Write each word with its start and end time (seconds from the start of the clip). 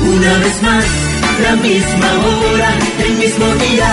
Una 0.00 0.38
vez 0.38 0.62
más, 0.62 0.84
la 1.42 1.56
misma 1.56 2.10
hora, 2.26 2.70
el 3.04 3.12
mismo 3.14 3.46
día, 3.54 3.90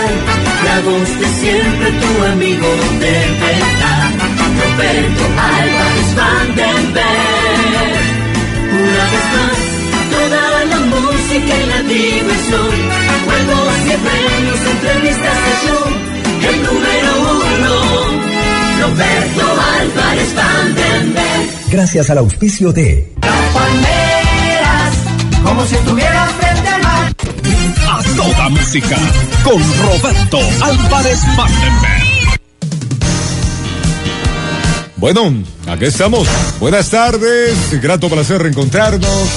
la 0.65 0.81
voz 0.81 1.19
de 1.19 1.27
siempre, 1.27 1.91
tu 1.91 2.23
amigo 2.25 2.67
de 2.99 3.15
verdad, 3.43 4.11
Roberto 4.61 5.23
Álvarez 5.37 6.15
Vandenberg. 6.15 7.05
Una 8.71 9.03
vez 9.13 9.25
más, 9.35 9.57
toda 10.15 10.65
la 10.65 10.79
música 10.93 11.53
y 11.61 11.65
la 11.67 11.81
diversión, 11.83 12.71
juegos 13.25 13.77
y 13.85 13.95
premios, 14.05 14.61
entrevistas 14.73 15.37
de 15.45 15.53
show, 15.67 15.85
el 16.49 16.57
número 16.63 17.11
uno, 17.33 17.73
Roberto 18.81 19.43
Álvarez 19.79 20.35
Vandenberg. 20.35 21.45
Gracias 21.71 22.09
al 22.09 22.19
auspicio 22.19 22.71
de 22.71 23.11
como 25.45 25.65
si 25.65 25.75
estuviera 25.75 26.27
frente 26.39 26.67
al 26.67 26.81
mar. 26.81 27.15
A 27.87 28.03
toda 28.15 28.49
música 28.49 28.97
con 29.43 29.61
Roberto 29.77 30.39
Álvarez 30.61 31.19
Vandenberg. 31.37 32.15
Bueno, 34.97 35.43
aquí 35.67 35.85
estamos. 35.85 36.27
Buenas 36.59 36.89
tardes, 36.89 37.79
grato 37.81 38.09
placer 38.09 38.41
reencontrarnos. 38.41 39.29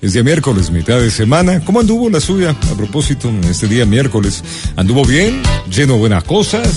Es 0.00 0.12
día 0.12 0.22
miércoles, 0.22 0.70
mitad 0.70 0.98
de 0.98 1.10
semana. 1.10 1.60
¿Cómo 1.64 1.80
anduvo 1.80 2.10
la 2.10 2.20
suya? 2.20 2.50
A 2.50 2.76
propósito, 2.76 3.30
este 3.48 3.66
día 3.68 3.86
miércoles, 3.86 4.42
¿anduvo 4.76 5.04
bien? 5.04 5.42
¿Lleno 5.70 5.94
de 5.94 5.98
buenas 6.00 6.24
cosas? 6.24 6.68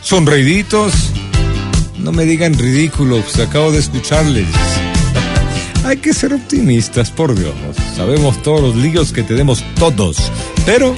¿Sonreiditos? 0.00 0.92
No 1.98 2.12
me 2.12 2.24
digan 2.24 2.54
ridículos, 2.58 3.38
acabo 3.38 3.72
de 3.72 3.78
escucharles. 3.78 4.46
Hay 5.86 5.98
que 5.98 6.12
ser 6.12 6.34
optimistas, 6.34 7.12
por 7.12 7.32
Dios. 7.32 7.54
Sabemos 7.94 8.42
todos 8.42 8.60
los 8.60 8.74
líos 8.74 9.12
que 9.12 9.22
tenemos 9.22 9.62
todos. 9.76 10.16
Pero, 10.64 10.96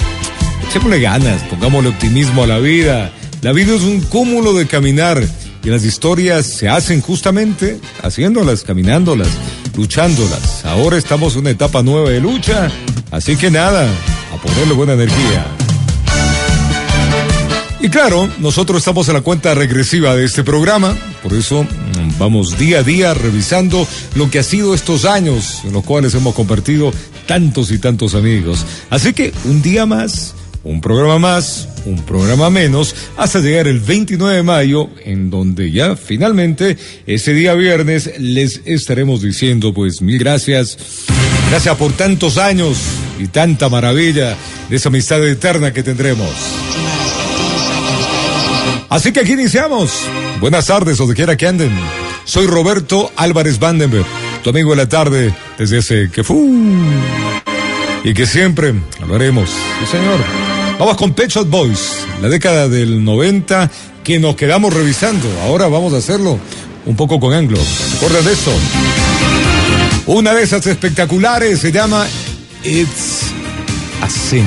echémosle 0.67 0.99
ganas, 0.99 1.43
pongámosle 1.43 1.89
optimismo 1.89 2.43
a 2.43 2.47
la 2.47 2.57
vida. 2.57 3.11
La 3.43 3.51
vida 3.51 3.75
es 3.75 3.83
un 3.83 4.01
cúmulo 4.01 4.53
de 4.53 4.65
caminar. 4.65 5.23
Y 5.63 5.69
las 5.69 5.85
historias 5.85 6.47
se 6.47 6.69
hacen 6.69 7.01
justamente 7.01 7.79
haciéndolas, 8.01 8.63
caminándolas, 8.63 9.27
luchándolas. 9.77 10.65
Ahora 10.65 10.97
estamos 10.97 11.35
en 11.35 11.41
una 11.41 11.51
etapa 11.51 11.83
nueva 11.83 12.09
de 12.09 12.19
lucha. 12.19 12.71
Así 13.11 13.35
que 13.35 13.51
nada, 13.51 13.87
a 14.33 14.41
ponerle 14.41 14.73
buena 14.73 14.93
energía. 14.93 15.45
Y 17.79 17.89
claro, 17.89 18.27
nosotros 18.39 18.79
estamos 18.79 19.07
en 19.07 19.13
la 19.13 19.21
cuenta 19.21 19.53
regresiva 19.53 20.15
de 20.15 20.25
este 20.25 20.43
programa, 20.43 20.97
por 21.21 21.33
eso 21.33 21.65
vamos 22.17 22.57
día 22.57 22.79
a 22.79 22.83
día 22.83 23.13
revisando 23.13 23.87
lo 24.15 24.29
que 24.29 24.39
ha 24.39 24.43
sido 24.43 24.73
estos 24.73 25.05
años 25.05 25.61
en 25.63 25.73
los 25.73 25.83
cuales 25.83 26.13
hemos 26.13 26.35
compartido 26.35 26.91
tantos 27.27 27.71
y 27.71 27.79
tantos 27.79 28.15
amigos. 28.15 28.65
Así 28.89 29.13
que 29.13 29.33
un 29.45 29.61
día 29.61 29.85
más, 29.85 30.35
un 30.63 30.81
programa 30.81 31.19
más, 31.19 31.67
un 31.85 32.03
programa 32.03 32.49
menos, 32.49 32.95
hasta 33.17 33.39
llegar 33.39 33.67
el 33.67 33.79
29 33.79 34.37
de 34.37 34.43
mayo, 34.43 34.89
en 35.05 35.29
donde 35.29 35.71
ya 35.71 35.95
finalmente 35.95 36.77
ese 37.07 37.33
día 37.33 37.53
viernes 37.53 38.11
les 38.19 38.61
estaremos 38.65 39.21
diciendo 39.21 39.73
pues 39.73 40.01
mil 40.01 40.17
gracias, 40.17 40.77
gracias 41.49 41.75
por 41.77 41.93
tantos 41.93 42.37
años 42.37 42.77
y 43.19 43.27
tanta 43.27 43.69
maravilla 43.69 44.35
de 44.69 44.75
esa 44.75 44.89
amistad 44.89 45.25
eterna 45.27 45.73
que 45.73 45.83
tendremos. 45.83 46.29
Así 48.89 49.11
que 49.11 49.19
aquí 49.19 49.33
iniciamos. 49.33 49.91
Buenas 50.39 50.65
tardes, 50.65 50.97
donde 50.97 51.15
quiera 51.15 51.37
que 51.37 51.47
anden. 51.47 51.71
Soy 52.25 52.47
Roberto 52.47 53.11
Álvarez 53.15 53.59
Vandenberg, 53.59 54.05
tu 54.43 54.49
amigo 54.49 54.71
de 54.71 54.77
la 54.77 54.89
tarde, 54.89 55.33
desde 55.57 55.77
ese 55.77 56.09
que 56.11 56.23
fu. 56.23 56.49
Y 58.03 58.13
que 58.13 58.25
siempre 58.25 58.73
lo 59.07 59.15
haremos. 59.15 59.49
Sí, 59.49 59.85
señor. 59.91 60.19
Vamos 60.79 60.97
con 60.97 61.13
Pet 61.13 61.29
Shop 61.29 61.47
Boys, 61.47 62.05
la 62.21 62.29
década 62.29 62.67
del 62.67 63.03
90 63.03 63.69
que 64.03 64.17
nos 64.17 64.35
quedamos 64.35 64.73
revisando. 64.73 65.27
Ahora 65.43 65.67
vamos 65.67 65.93
a 65.93 65.97
hacerlo 65.97 66.39
un 66.85 66.95
poco 66.95 67.19
con 67.19 67.33
anglo. 67.33 67.59
¿Recuerdan 67.93 68.25
de 68.25 68.33
eso? 68.33 68.53
Una 70.07 70.33
de 70.33 70.43
esas 70.43 70.65
espectaculares 70.65 71.59
se 71.59 71.71
llama 71.71 72.07
It's 72.63 73.25
a 74.01 74.09
Sin. 74.09 74.45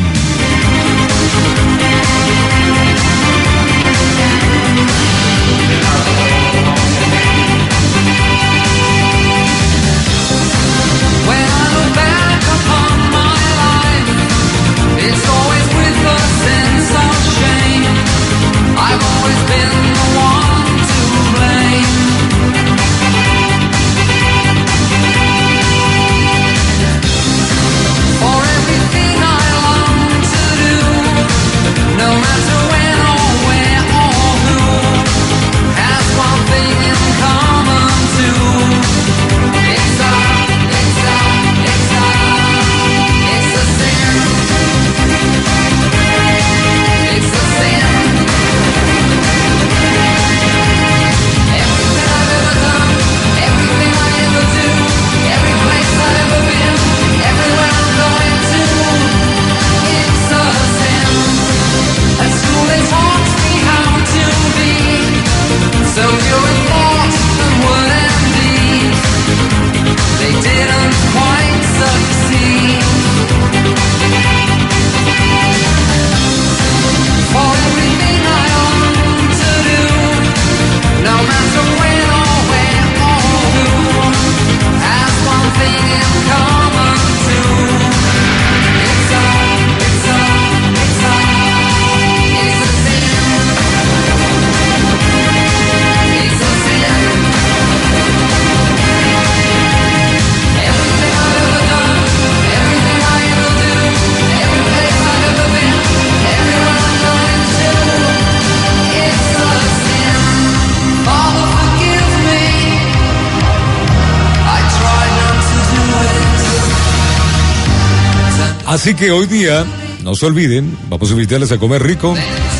Así 118.82 118.94
que 118.94 119.12
hoy 119.12 119.28
día, 119.28 119.64
no 120.02 120.16
se 120.16 120.26
olviden, 120.26 120.76
vamos 120.88 121.08
a 121.08 121.12
invitarles 121.12 121.52
a 121.52 121.58
comer 121.58 121.84
rico 121.84 122.16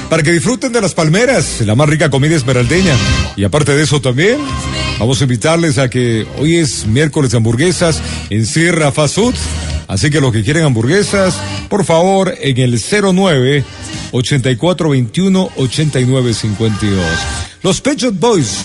para 0.08 0.22
que 0.22 0.30
disfruten 0.30 0.72
de 0.72 0.80
las 0.80 0.94
palmeras, 0.94 1.60
la 1.62 1.74
más 1.74 1.88
rica 1.88 2.10
comida 2.10 2.36
esmeraldeña. 2.36 2.94
Y 3.34 3.42
aparte 3.42 3.74
de 3.74 3.82
eso 3.82 4.00
también, 4.00 4.38
vamos 5.00 5.20
a 5.20 5.24
invitarles 5.24 5.78
a 5.78 5.90
que 5.90 6.24
hoy 6.38 6.58
es 6.58 6.86
miércoles 6.86 7.34
hamburguesas 7.34 8.00
en 8.30 8.46
Sierra 8.46 8.92
Fast 8.92 9.16
Food. 9.16 9.34
Así 9.88 10.10
que 10.10 10.20
los 10.20 10.32
que 10.32 10.44
quieren 10.44 10.62
hamburguesas, 10.62 11.34
por 11.68 11.84
favor, 11.84 12.32
en 12.40 12.56
el 12.56 12.80
09 12.80 13.64
8421 14.12 15.50
8952. 15.56 17.04
Los 17.64 17.80
Pet 17.80 17.98
Shop 17.98 18.14
Boys, 18.16 18.64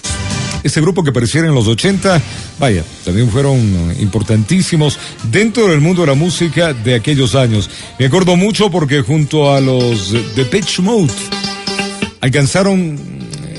ese 0.68 0.82
grupo 0.82 1.04
que 1.04 1.10
apareciera 1.10 1.48
en 1.48 1.56
los 1.56 1.68
80, 1.68 2.22
vaya, 2.60 2.84
también 3.04 3.30
fueron 3.30 3.94
importantísimos 4.00 5.00
dentro 5.32 5.68
del 5.68 5.82
mundo 5.82 6.02
de 6.02 6.08
la 6.08 6.14
música 6.14 6.74
de 6.74 6.96
aquellos 6.96 7.36
años. 7.36 7.70
Me 7.98 8.06
acuerdo 8.06 8.36
mucho 8.36 8.70
porque 8.70 9.02
junto 9.02 9.52
a 9.52 9.60
los 9.60 10.12
de 10.12 10.46
Pitch 10.46 10.80
Mode 10.80 11.12
alcanzaron 12.22 12.98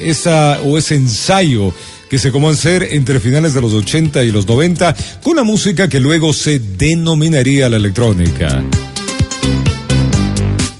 esa 0.01 0.61
o 0.65 0.79
ese 0.79 0.95
ensayo 0.95 1.73
que 2.09 2.19
se 2.19 2.31
comenzó 2.31 2.49
a 2.49 2.73
hacer 2.77 2.89
entre 2.93 3.21
finales 3.21 3.55
de 3.55 3.61
los 3.61 3.73
80 3.73 4.25
y 4.25 4.31
los 4.31 4.47
90 4.47 4.95
con 5.23 5.37
la 5.37 5.43
música 5.43 5.89
que 5.89 6.01
luego 6.01 6.33
se 6.33 6.59
denominaría 6.59 7.69
la 7.69 7.77
electrónica. 7.77 8.63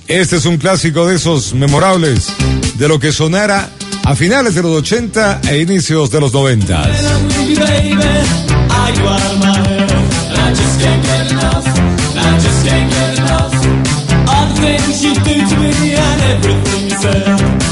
Este 0.07 0.37
es 0.37 0.47
un 0.47 0.57
clásico 0.57 1.07
de 1.07 1.17
esos 1.17 1.53
memorables 1.53 2.29
de 2.79 2.89
lo 2.89 2.99
que 2.99 3.13
sonara 3.13 3.71
a 4.09 4.17
finales 4.17 4.55
de 4.55 4.63
los 4.63 4.75
80 4.79 5.43
e 5.51 5.61
inicios 5.61 6.11
de 6.11 6.19
los 6.19 6.33
90. 6.33 6.83
We 15.61 17.68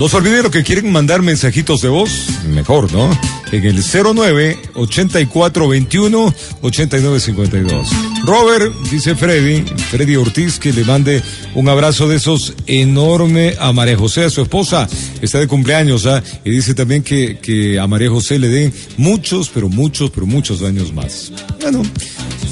No 0.00 0.08
se 0.08 0.16
olviden 0.16 0.44
lo 0.44 0.50
que 0.50 0.64
quieren 0.64 0.90
mandar 0.90 1.20
mensajitos 1.20 1.82
de 1.82 1.90
voz, 1.90 2.10
mejor, 2.48 2.90
¿no? 2.90 3.10
En 3.52 3.66
el 3.66 3.84
09 3.84 4.58
84 4.72 5.68
21 5.68 6.34
89 6.62 7.20
52. 7.20 7.88
Robert, 8.24 8.74
dice 8.90 9.14
Freddy, 9.14 9.62
Freddy 9.90 10.16
Ortiz, 10.16 10.58
que 10.58 10.72
le 10.72 10.86
mande 10.86 11.22
un 11.54 11.68
abrazo 11.68 12.08
de 12.08 12.16
esos 12.16 12.54
enorme 12.66 13.56
a 13.60 13.74
María 13.74 13.98
José, 13.98 14.24
a 14.24 14.30
su 14.30 14.40
esposa. 14.40 14.88
Está 15.20 15.38
de 15.38 15.46
cumpleaños, 15.46 16.06
¿ah? 16.06 16.22
Y 16.46 16.50
dice 16.50 16.72
también 16.72 17.02
que, 17.02 17.38
que 17.38 17.78
a 17.78 17.86
María 17.86 18.08
José 18.08 18.38
le 18.38 18.48
den 18.48 18.72
muchos, 18.96 19.50
pero 19.50 19.68
muchos, 19.68 20.08
pero 20.08 20.24
muchos 20.24 20.62
años 20.62 20.94
más. 20.94 21.30
Bueno, 21.60 21.82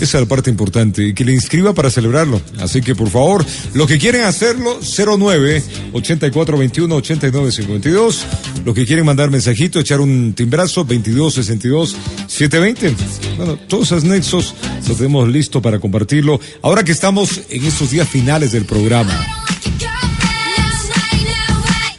esa 0.00 0.19
es 0.19 0.23
la 0.23 0.29
parte 0.29 0.50
importante 0.50 1.03
y 1.09 1.15
que 1.15 1.25
le 1.25 1.33
inscriba 1.33 1.73
para 1.73 1.91
celebrarlo. 1.91 2.41
Así 2.61 2.81
que 2.81 2.95
por 2.95 3.11
favor, 3.11 3.45
los 3.75 3.87
que 3.87 3.99
quieren 3.99 4.23
hacerlo, 4.23 4.79
09 4.81 5.62
84 5.93 6.59
21 6.59 6.95
89 6.95 7.53
52. 7.53 8.25
Los 8.65 8.75
que 8.75 8.87
quieren 8.87 9.05
mandar 9.05 9.31
mensajito, 9.31 9.81
echar 9.81 10.00
un 10.00 10.35
timbrazo, 10.35 10.85
22 10.85 11.35
62 11.35 11.97
720. 12.27 12.95
Bueno, 13.37 13.56
todos 13.69 13.89
esos 13.89 14.05
nexos 14.05 14.55
los 14.87 14.97
tenemos 14.97 15.29
listo 15.29 15.61
para 15.61 15.79
compartirlo. 15.79 16.41
Ahora 16.62 16.85
que 16.85 16.93
estamos 16.93 17.41
en 17.50 17.65
estos 17.65 17.91
días 17.91 18.09
finales 18.09 18.53
del 18.53 18.65
programa. 18.65 19.15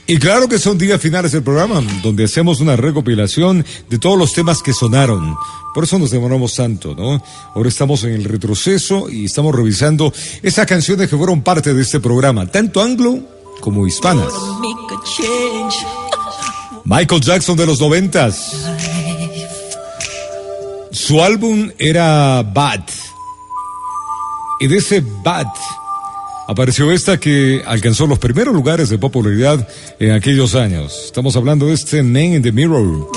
Y 0.09 0.17
claro 0.17 0.49
que 0.49 0.57
son 0.57 0.75
días 0.75 0.99
finales 0.99 1.33
del 1.33 1.43
programa, 1.43 1.83
donde 2.01 2.23
hacemos 2.23 2.61
una 2.61 2.75
recopilación 2.75 3.63
de 3.91 3.99
todos 3.99 4.17
los 4.17 4.33
temas 4.33 4.63
que 4.63 4.73
sonaron. 4.73 5.35
Por 5.71 5.83
eso 5.83 5.99
nos 5.99 6.09
demoramos 6.09 6.55
tanto, 6.55 6.95
¿no? 6.95 7.21
Ahora 7.53 7.69
estamos 7.69 8.03
en 8.05 8.13
el 8.13 8.23
retroceso 8.23 9.07
y 9.07 9.25
estamos 9.25 9.53
revisando 9.53 10.11
esas 10.41 10.65
canciones 10.65 11.11
que 11.11 11.15
fueron 11.15 11.43
parte 11.43 11.75
de 11.75 11.83
este 11.83 11.99
programa, 11.99 12.47
tanto 12.47 12.81
anglo 12.81 13.19
como 13.61 13.85
hispanas. 13.85 14.33
Michael 16.85 17.21
Jackson 17.21 17.55
de 17.55 17.67
los 17.67 17.79
noventas. 17.79 18.51
Su 20.91 21.21
álbum 21.21 21.69
era 21.77 22.41
Bad. 22.41 22.81
Y 24.59 24.65
de 24.65 24.77
ese 24.77 25.03
Bad 25.23 25.45
apareció 26.49 26.91
esta 26.91 27.19
que 27.19 27.61
alcanzó 27.67 28.07
los 28.07 28.17
primeros 28.17 28.55
lugares 28.55 28.89
de 28.89 28.97
popularidad 28.97 29.67
en 29.99 30.13
aquellos 30.13 30.55
años. 30.55 31.03
Estamos 31.05 31.35
hablando 31.35 31.67
de 31.67 31.75
este 31.75 32.01
Man 32.01 32.33
in 32.33 32.41
the 32.41 32.51
Mirror. 32.51 33.07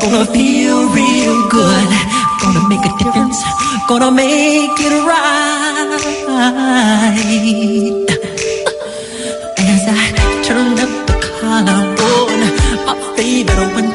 gonna 0.00 0.26
feel 0.26 0.88
real 0.90 1.48
good. 1.48 1.88
Gonna 2.42 2.68
make 2.68 2.84
a 2.84 2.92
difference. 2.98 3.38
Gonna 3.88 4.10
make 4.10 4.80
it 4.80 4.92
right. 5.06 5.98
As 9.58 9.84
I 9.86 10.42
turn 10.44 10.78
up 10.78 11.06
the 11.06 11.14
collar 11.40 11.98
my 12.86 12.94
favorite 13.16 13.74
winter 13.76 13.87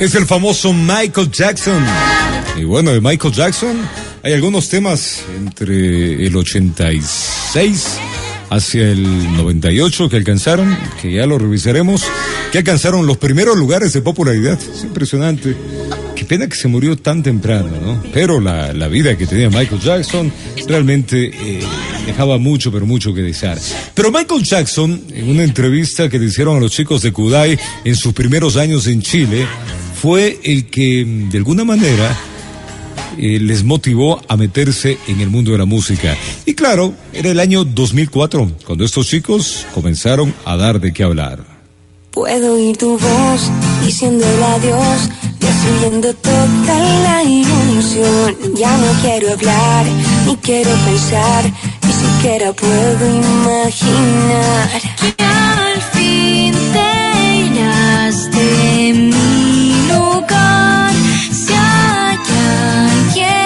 Es 0.00 0.14
el 0.14 0.24
famoso 0.24 0.72
Michael 0.72 1.30
Jackson. 1.30 1.84
Y 2.56 2.64
bueno, 2.64 2.90
de 2.90 3.02
Michael 3.02 3.34
Jackson 3.34 3.76
hay 4.22 4.32
algunos 4.32 4.70
temas 4.70 5.22
entre 5.36 6.26
el 6.26 6.34
86 6.34 7.98
hacia 8.48 8.90
el 8.92 9.36
98 9.36 10.08
que 10.08 10.16
alcanzaron, 10.16 10.74
que 11.02 11.12
ya 11.12 11.26
lo 11.26 11.38
revisaremos, 11.38 12.02
que 12.50 12.56
alcanzaron 12.56 13.06
los 13.06 13.18
primeros 13.18 13.58
lugares 13.58 13.92
de 13.92 14.00
popularidad. 14.00 14.58
Es 14.74 14.84
impresionante. 14.84 15.54
Qué 16.16 16.24
pena 16.24 16.48
que 16.48 16.56
se 16.56 16.66
murió 16.66 16.96
tan 16.96 17.22
temprano, 17.22 17.68
¿no? 17.82 18.02
Pero 18.10 18.40
la, 18.40 18.72
la 18.72 18.88
vida 18.88 19.18
que 19.18 19.26
tenía 19.26 19.50
Michael 19.50 19.82
Jackson 19.82 20.32
realmente 20.66 21.30
eh, 21.34 21.60
dejaba 22.06 22.38
mucho, 22.38 22.72
pero 22.72 22.86
mucho 22.86 23.12
que 23.12 23.20
desear. 23.20 23.58
Pero 23.94 24.10
Michael 24.10 24.44
Jackson, 24.44 25.02
en 25.12 25.28
una 25.28 25.44
entrevista 25.44 26.08
que 26.08 26.18
le 26.18 26.24
hicieron 26.24 26.56
a 26.56 26.60
los 26.60 26.72
chicos 26.72 27.02
de 27.02 27.12
Kudai 27.12 27.58
en 27.84 27.96
sus 27.96 28.14
primeros 28.14 28.56
años 28.56 28.86
en 28.86 29.02
Chile, 29.02 29.46
fue 30.00 30.40
el 30.44 30.66
que, 30.66 31.04
de 31.04 31.36
alguna 31.36 31.64
manera, 31.64 32.16
eh, 33.18 33.38
les 33.38 33.64
motivó 33.64 34.18
a 34.28 34.36
meterse 34.38 34.96
en 35.08 35.20
el 35.20 35.28
mundo 35.28 35.52
de 35.52 35.58
la 35.58 35.66
música. 35.66 36.16
Y 36.46 36.54
claro, 36.54 36.94
era 37.12 37.30
el 37.30 37.38
año 37.38 37.64
2004, 37.64 38.50
cuando 38.64 38.84
estos 38.84 39.08
chicos 39.08 39.66
comenzaron 39.74 40.32
a 40.46 40.56
dar 40.56 40.80
de 40.80 40.94
qué 40.94 41.02
hablar. 41.02 41.44
Puedo 42.12 42.54
oír 42.54 42.78
tu 42.78 42.98
voz 42.98 43.50
diciendo 43.84 44.24
el 44.24 44.42
adiós, 44.42 45.10
destruyendo 45.38 46.14
toda 46.14 46.78
la 47.04 47.22
ilusión. 47.22 48.36
Ya 48.56 48.74
no 48.78 48.92
quiero 49.02 49.32
hablar, 49.34 49.84
ni 50.26 50.36
quiero 50.36 50.70
pensar, 50.86 51.44
ni 51.86 51.92
siquiera 51.92 52.52
puedo 52.54 53.16
imaginar. 53.16 54.80
Que 54.98 55.24
al 55.24 55.82
fin 55.92 56.54
te 56.72 57.09
de 57.52 58.92
mi 58.94 59.74
lugar. 59.88 60.92
Si 61.32 61.52
hay 61.52 62.16
alguien 62.16 63.39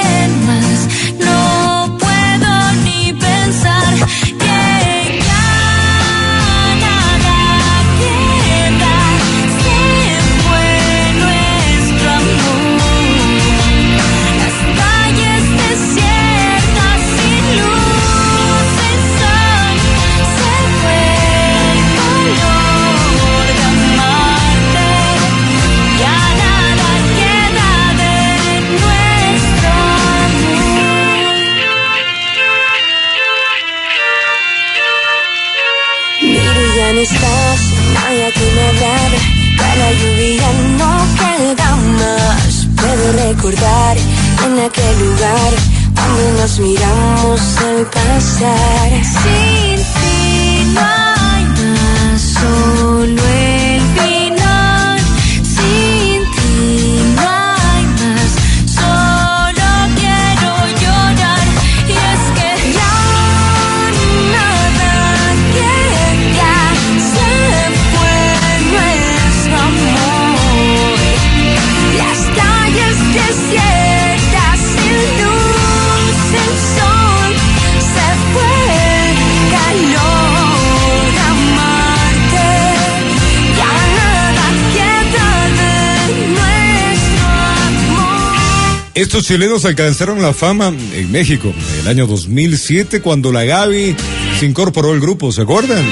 Estos 89.24 89.36
chilenos 89.38 89.64
alcanzaron 89.64 90.20
la 90.20 90.34
fama 90.34 90.68
en 90.68 91.10
México 91.10 91.48
en 91.48 91.80
el 91.80 91.88
año 91.88 92.06
2007 92.06 93.00
cuando 93.00 93.32
la 93.32 93.44
Gaby 93.44 93.96
se 94.38 94.44
incorporó 94.44 94.92
al 94.92 95.00
grupo, 95.00 95.32
¿se 95.32 95.40
acuerdan? 95.40 95.82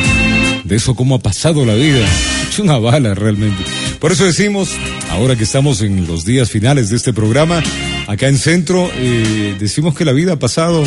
De 0.64 0.76
eso 0.76 0.94
cómo 0.94 1.14
ha 1.14 1.18
pasado 1.18 1.64
la 1.64 1.72
vida. 1.72 2.06
Es 2.50 2.58
una 2.58 2.76
bala 2.76 3.14
realmente. 3.14 3.64
Por 4.00 4.12
eso 4.12 4.26
decimos, 4.26 4.68
ahora 5.08 5.34
que 5.34 5.44
estamos 5.44 5.80
en 5.80 6.06
los 6.06 6.26
días 6.26 6.50
finales 6.50 6.90
de 6.90 6.96
este 6.96 7.14
programa, 7.14 7.62
acá 8.06 8.28
en 8.28 8.36
Centro, 8.36 8.90
eh, 8.96 9.56
decimos 9.58 9.94
que 9.94 10.04
la 10.04 10.12
vida 10.12 10.34
ha 10.34 10.38
pasado 10.38 10.84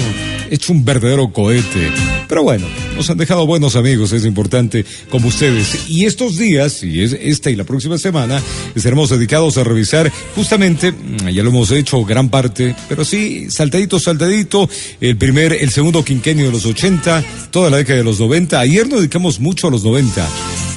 hecho 0.51 0.71
un 0.71 0.85
verdadero 0.85 1.33
cohete. 1.33 1.89
Pero 2.27 2.43
bueno, 2.43 2.67
nos 2.95 3.09
han 3.09 3.17
dejado 3.17 3.45
buenos 3.45 3.75
amigos, 3.75 4.11
es 4.11 4.25
importante, 4.25 4.85
como 5.09 5.27
ustedes. 5.27 5.89
Y 5.89 6.05
estos 6.05 6.37
días, 6.37 6.83
y 6.83 7.01
es 7.01 7.13
esta 7.13 7.49
y 7.49 7.55
la 7.55 7.63
próxima 7.63 7.97
semana, 7.97 8.41
estaremos 8.75 9.09
dedicados 9.09 9.57
a 9.57 9.63
revisar 9.63 10.11
justamente, 10.35 10.91
mm, 10.91 11.29
ya 11.29 11.43
lo 11.43 11.49
hemos 11.49 11.71
hecho 11.71 12.03
gran 12.03 12.29
parte, 12.29 12.75
pero 12.89 13.05
sí, 13.05 13.49
saltadito, 13.49 13.99
saltadito, 13.99 14.69
el 15.01 15.17
primer, 15.17 15.53
el 15.53 15.69
segundo 15.69 16.03
quinquenio 16.03 16.45
de 16.47 16.51
los 16.51 16.65
80, 16.65 17.23
toda 17.51 17.69
la 17.69 17.77
década 17.77 17.99
de 17.99 18.03
los 18.03 18.19
90. 18.19 18.59
Ayer 18.59 18.87
nos 18.87 18.99
dedicamos 18.99 19.39
mucho 19.39 19.67
a 19.67 19.71
los 19.71 19.83
90. 19.83 20.27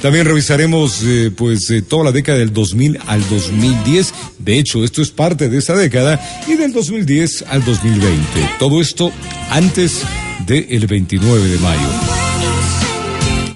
También 0.01 0.25
revisaremos, 0.25 1.01
eh, 1.03 1.31
pues, 1.35 1.69
eh, 1.71 1.81
toda 1.81 2.05
la 2.05 2.11
década 2.11 2.37
del 2.37 2.53
2000 2.53 2.99
al 3.05 3.27
2010. 3.27 4.13
De 4.37 4.57
hecho, 4.57 4.83
esto 4.83 5.01
es 5.01 5.11
parte 5.11 5.49
de 5.49 5.57
esa 5.57 5.75
década 5.75 6.19
y 6.47 6.55
del 6.55 6.71
2010 6.71 7.43
al 7.47 7.65
2020. 7.65 8.17
Todo 8.59 8.79
esto 8.79 9.11
antes 9.49 10.03
del 10.45 10.87
29 10.87 11.47
de 11.47 11.57
mayo. 11.59 11.87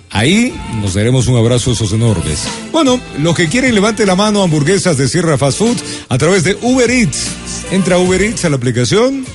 Ahí 0.09 0.53
nos 0.79 0.93
daremos 0.93 1.27
un 1.27 1.37
abrazo 1.37 1.71
a 1.71 1.73
esos 1.73 1.91
enormes. 1.91 2.47
Bueno, 2.71 2.99
los 3.19 3.35
que 3.35 3.49
quieren 3.49 3.73
levante 3.73 4.05
la 4.05 4.15
mano 4.15 4.43
hamburguesas 4.43 4.95
de 4.97 5.07
Sierra 5.07 5.39
Fast 5.39 5.57
Food 5.57 5.77
a 6.07 6.17
través 6.19 6.43
de 6.43 6.55
Uber 6.61 6.89
Eats. 6.89 7.27
Entra 7.71 7.97
Uber 7.97 8.21
Eats 8.21 8.45
a 8.45 8.49
la 8.49 8.57
aplicación, 8.57 9.25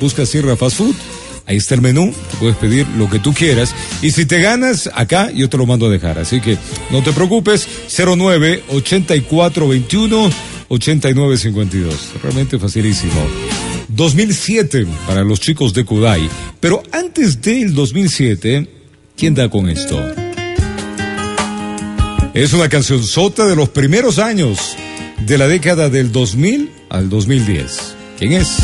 busca 0.00 0.24
Sierra 0.24 0.56
Fast 0.56 0.76
Food, 0.76 0.94
ahí 1.46 1.56
está 1.56 1.74
el 1.74 1.82
menú, 1.82 2.14
te 2.30 2.36
puedes 2.36 2.56
pedir 2.56 2.86
lo 2.96 3.10
que 3.10 3.18
tú 3.18 3.34
quieras. 3.34 3.74
Y 4.00 4.12
si 4.12 4.26
te 4.26 4.40
ganas 4.40 4.88
acá, 4.94 5.32
yo 5.32 5.48
te 5.48 5.56
lo 5.56 5.66
mando 5.66 5.86
a 5.86 5.90
dejar. 5.90 6.20
Así 6.20 6.40
que 6.40 6.56
no 6.90 7.02
te 7.02 7.12
preocupes, 7.12 7.66
09 7.96 8.62
84 8.68 9.68
21 9.68 10.30
89 10.68 11.36
52. 11.36 11.94
Realmente 12.22 12.58
facilísimo. 12.60 13.26
2007 13.88 14.86
para 15.06 15.24
los 15.24 15.40
chicos 15.40 15.72
de 15.74 15.84
Kudai. 15.84 16.28
Pero 16.60 16.82
antes 16.92 17.40
del 17.40 17.74
2007, 17.74 18.68
¿quién 19.16 19.34
da 19.34 19.48
con 19.48 19.68
esto? 19.68 20.00
Es 22.34 22.52
una 22.52 22.68
canción 22.68 23.02
sota 23.02 23.46
de 23.46 23.56
los 23.56 23.70
primeros 23.70 24.18
años 24.18 24.76
de 25.26 25.38
la 25.38 25.48
década 25.48 25.88
del 25.88 26.12
2000 26.12 26.70
al 26.90 27.08
2010. 27.08 27.96
¿Quién 28.18 28.32
es? 28.32 28.58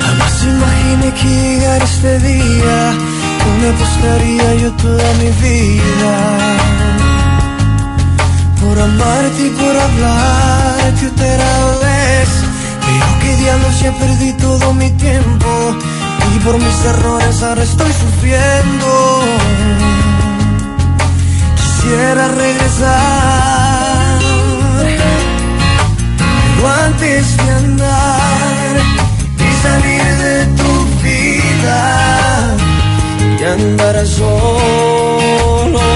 Jamás 0.00 0.44
imaginé 0.44 1.14
que 1.14 1.28
llegara 1.28 1.84
este 1.84 2.18
día, 2.20 2.94
donde 3.44 3.68
apostaría 3.68 4.54
yo 4.62 4.72
toda 4.76 5.14
mi 5.14 5.48
vida 5.48 6.89
por 8.60 8.78
amarte 8.78 9.46
y 9.46 9.50
por 9.50 9.76
hablarte 9.76 11.06
otra 11.06 11.52
vez. 11.86 12.28
Veo 12.86 13.10
que 13.20 13.36
diablos 13.36 13.80
ya 13.80 13.92
perdí 13.92 14.32
todo 14.34 14.74
mi 14.74 14.90
tiempo 14.90 15.48
y 16.34 16.38
por 16.40 16.58
mis 16.58 16.84
errores 16.84 17.42
ahora 17.42 17.62
estoy 17.62 17.92
sufriendo. 17.92 19.22
Quisiera 21.56 22.28
regresar, 22.28 24.18
pero 26.56 26.68
antes 26.86 27.36
de 27.36 27.50
andar 27.50 28.76
y 29.38 29.50
salir 29.62 30.04
de 30.26 30.46
tu 30.60 30.72
vida, 31.02 32.56
y 33.40 33.44
andarás 33.44 34.08
solo 34.08 35.89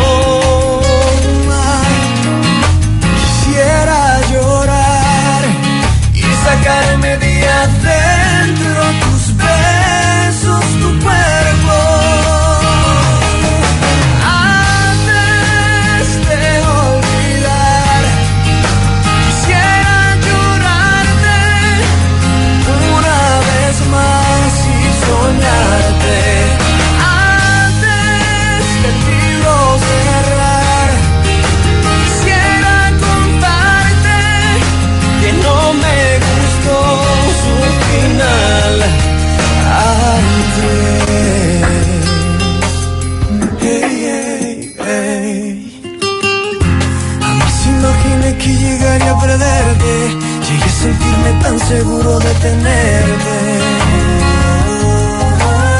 sacarme 6.44 7.16
de 7.16 7.23
tan 51.44 51.58
seguro 51.60 52.18
de 52.18 52.32
tenerte. 52.46 53.36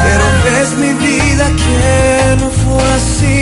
Pero 0.04 0.24
ves 0.44 0.70
mi 0.82 0.92
vida 1.06 1.46
que 1.62 2.36
no 2.40 2.48
fue 2.62 2.84
así. 3.00 3.40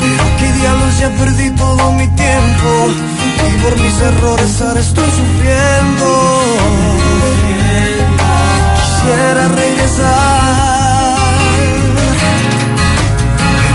Pero 0.00 0.24
qué 0.38 0.48
diablos 0.60 0.98
ya 1.00 1.10
perdí 1.20 1.50
todo 1.50 1.92
mi 1.92 2.06
tiempo. 2.24 2.70
Y 3.48 3.62
por 3.62 3.74
mis 3.82 3.96
errores 4.10 4.60
ahora 4.62 4.80
estoy 4.80 5.10
sufriendo. 5.20 6.06
Quisiera 8.78 9.48
regresar. 9.62 11.16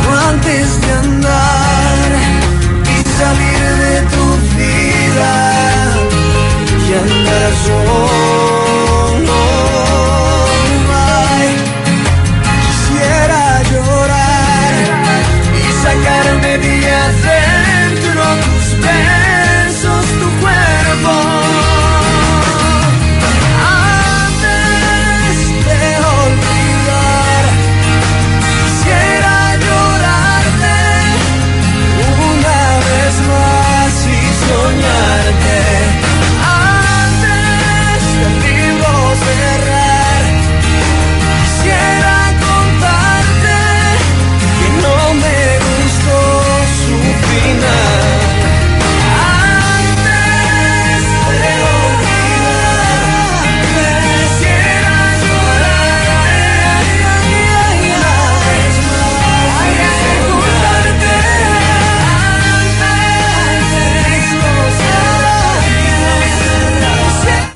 Pero 0.01 0.19
antes 0.31 0.81
de 0.81 0.86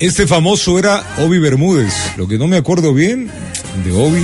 Este 0.01 0.25
famoso 0.25 0.79
era 0.79 1.05
Obi 1.19 1.37
Bermúdez. 1.37 1.93
Lo 2.17 2.27
que 2.27 2.39
no 2.39 2.47
me 2.47 2.57
acuerdo 2.57 2.91
bien 2.91 3.29
de 3.85 3.91
Obi, 3.91 4.19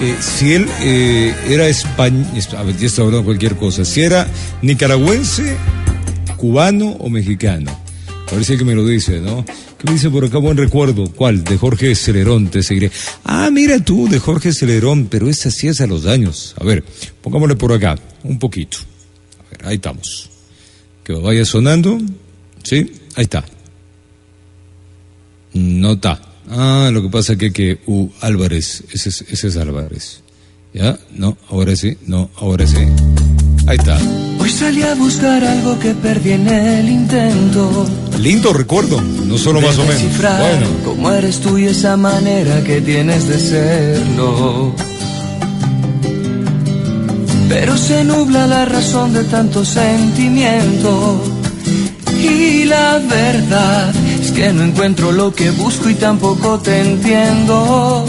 eh, 0.00 0.16
si 0.18 0.54
él 0.54 0.66
eh, 0.80 1.34
era 1.46 1.68
español, 1.68 2.26
ya 2.32 2.86
estoy 2.86 3.04
hablando 3.04 3.22
cualquier 3.22 3.54
cosa, 3.56 3.84
si 3.84 4.00
era 4.00 4.26
nicaragüense, 4.62 5.58
cubano 6.38 6.92
o 6.92 7.10
mexicano. 7.10 7.78
Parece 8.30 8.56
que 8.56 8.64
me 8.64 8.74
lo 8.74 8.86
dice, 8.86 9.20
¿no? 9.20 9.44
¿Qué 9.44 9.84
me 9.84 9.92
dice 9.92 10.08
por 10.08 10.24
acá? 10.24 10.38
Buen 10.38 10.56
recuerdo. 10.56 11.04
¿Cuál? 11.12 11.44
De 11.44 11.58
Jorge 11.58 11.94
Celerón, 11.94 12.48
te 12.48 12.62
seguiré. 12.62 12.90
Ah, 13.24 13.50
mira 13.52 13.78
tú, 13.80 14.08
de 14.08 14.18
Jorge 14.18 14.54
Celerón, 14.54 15.08
pero 15.10 15.28
esa 15.28 15.50
sí 15.50 15.68
es 15.68 15.80
los 15.80 16.04
daños. 16.04 16.54
A 16.58 16.64
ver, 16.64 16.82
pongámosle 17.20 17.56
por 17.56 17.74
acá, 17.74 17.98
un 18.22 18.38
poquito. 18.38 18.78
A 19.38 19.50
ver, 19.50 19.66
ahí 19.66 19.74
estamos. 19.74 20.30
Que 21.04 21.12
vaya 21.12 21.44
sonando. 21.44 22.00
¿Sí? 22.62 22.90
Ahí 23.16 23.24
está. 23.24 23.44
No 25.54 25.92
está. 25.92 26.20
Ah, 26.50 26.90
lo 26.92 27.02
que 27.02 27.08
pasa 27.08 27.36
que 27.36 27.52
que 27.52 27.78
U 27.86 28.08
Álvarez, 28.20 28.84
ese 28.92 29.08
es, 29.08 29.24
ese 29.28 29.48
es 29.48 29.56
Álvarez. 29.56 30.20
¿Ya? 30.72 30.98
No, 31.12 31.38
ahora 31.48 31.76
sí, 31.76 31.96
no, 32.06 32.30
ahora 32.36 32.66
sí. 32.66 32.84
Ahí 33.66 33.76
está. 33.76 33.96
Hoy 34.40 34.50
salí 34.50 34.82
a 34.82 34.94
buscar 34.94 35.42
algo 35.42 35.78
que 35.78 35.94
perdí 35.94 36.32
en 36.32 36.48
el 36.48 36.88
intento. 36.88 37.86
Lindo 38.20 38.52
recuerdo, 38.52 39.00
no 39.00 39.38
solo 39.38 39.60
más 39.60 39.78
o 39.78 39.82
de 39.82 39.94
menos. 39.94 40.18
Bueno, 40.18 40.66
cómo 40.84 41.12
eres 41.12 41.40
tú 41.40 41.56
y 41.56 41.66
esa 41.66 41.96
manera 41.96 42.62
que 42.64 42.80
tienes 42.80 43.26
de 43.28 43.38
serlo. 43.38 44.74
Pero 47.48 47.76
se 47.78 48.04
nubla 48.04 48.46
la 48.46 48.64
razón 48.64 49.12
de 49.14 49.24
tanto 49.24 49.64
sentimiento. 49.64 51.22
Y 52.20 52.64
la 52.64 52.98
verdad 52.98 53.94
que 54.34 54.52
no 54.52 54.64
encuentro 54.64 55.12
lo 55.12 55.32
que 55.32 55.50
busco 55.50 55.88
y 55.88 55.94
tampoco 55.94 56.58
te 56.58 56.80
entiendo. 56.80 58.04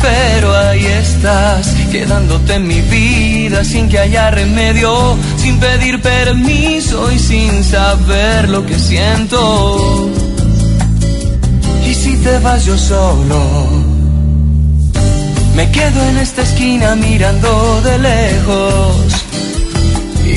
Pero 0.00 0.56
ahí 0.56 0.84
estás, 0.84 1.66
quedándote 1.90 2.54
en 2.54 2.66
mi 2.68 2.80
vida 2.82 3.64
sin 3.64 3.88
que 3.88 3.98
haya 3.98 4.30
remedio, 4.30 5.16
sin 5.36 5.58
pedir 5.58 6.00
permiso 6.00 7.10
y 7.10 7.18
sin 7.18 7.64
saber 7.64 8.48
lo 8.48 8.64
que 8.64 8.78
siento. 8.78 10.10
Y 11.86 11.94
si 11.94 12.16
te 12.18 12.38
vas 12.38 12.64
yo 12.64 12.78
solo, 12.78 13.66
me 15.56 15.70
quedo 15.70 16.04
en 16.10 16.18
esta 16.18 16.42
esquina 16.42 16.94
mirando 16.94 17.80
de 17.82 17.98
lejos. 17.98 19.22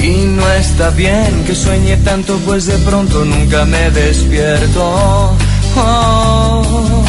Y 0.02 0.26
no 0.26 0.52
está 0.54 0.90
bien 0.92 1.44
que 1.46 1.56
sueñe 1.56 1.98
tanto, 1.98 2.38
pues 2.46 2.66
de 2.66 2.78
pronto 2.80 3.26
nunca 3.26 3.66
me 3.66 3.90
despierto. 3.92 5.36
Oh. 5.78 7.04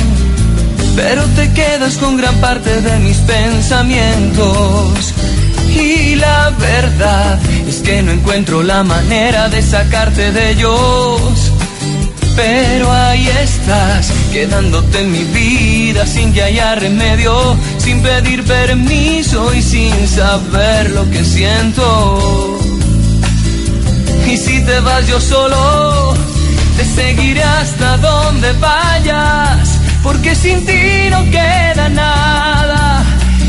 Pero 0.97 1.23
te 1.37 1.53
quedas 1.53 1.99
con 1.99 2.17
gran 2.17 2.35
parte 2.37 2.81
de 2.81 2.99
mis 3.01 3.19
pensamientos. 3.19 5.15
Y 5.69 6.15
la 6.15 6.51
verdad 6.59 7.39
es 7.69 7.77
que 7.81 8.03
no 8.03 8.13
encuentro 8.13 8.63
la 8.63 8.83
manera 8.83 9.49
de 9.49 9.61
sacarte 9.61 10.33
de 10.33 10.53
ellos. 10.53 11.53
Pero 12.35 12.93
ahí 12.93 13.29
estás, 13.43 14.11
quedándote 14.33 15.01
en 15.01 15.13
mi 15.13 15.25
vida 15.25 16.07
sin 16.07 16.33
que 16.33 16.43
haya 16.43 16.75
remedio, 16.75 17.57
sin 17.79 18.03
pedir 18.03 18.45
permiso 18.45 19.55
y 19.55 19.63
sin 19.63 20.07
saber 20.07 20.91
lo 20.91 21.09
que 21.11 21.25
siento. 21.25 22.66
Y 24.27 24.37
si 24.37 24.61
te 24.61 24.81
vas 24.81 25.07
yo 25.07 25.21
solo, 25.21 26.15
te 26.77 26.85
seguiré 26.85 27.43
hasta 27.43 27.97
donde 27.99 28.53
vayas, 28.55 29.79
porque 30.03 30.35
sin 30.35 30.67
ti 30.67 31.09
no 31.11 31.25
queda 31.31 31.89
nada 31.89 33.05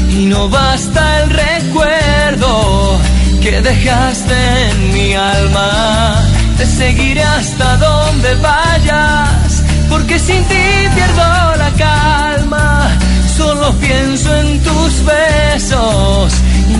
y 0.09 0.25
no 0.25 0.47
basta 0.49 1.23
el 1.23 1.29
recuerdo 1.31 2.99
que 3.41 3.59
dejaste 3.61 4.35
en 4.69 4.93
mi 4.93 5.13
alma. 5.15 6.21
Te 6.57 6.65
seguiré 6.65 7.23
hasta 7.23 7.77
donde 7.77 8.35
vayas, 8.35 9.63
porque 9.89 10.19
sin 10.19 10.43
ti 10.45 10.65
pierdo 10.93 11.55
la 11.57 11.71
calma. 11.77 12.97
Solo 13.35 13.71
pienso 13.79 14.35
en 14.37 14.59
tus 14.61 14.93
besos 15.05 16.33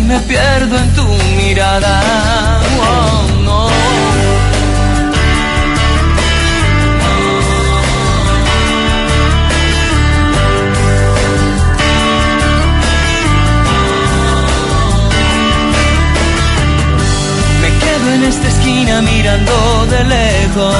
me 0.05 0.19
pierdo 0.21 0.77
en 0.77 0.93
tu 0.93 1.03
mirada. 1.37 2.61
Oh, 2.79 3.27
no. 3.43 3.67
Me 17.61 17.69
quedo 17.79 18.13
en 18.13 18.23
esta 18.23 18.47
esquina 18.47 19.01
mirando 19.01 19.85
de 19.87 20.03
lejos. 20.03 20.75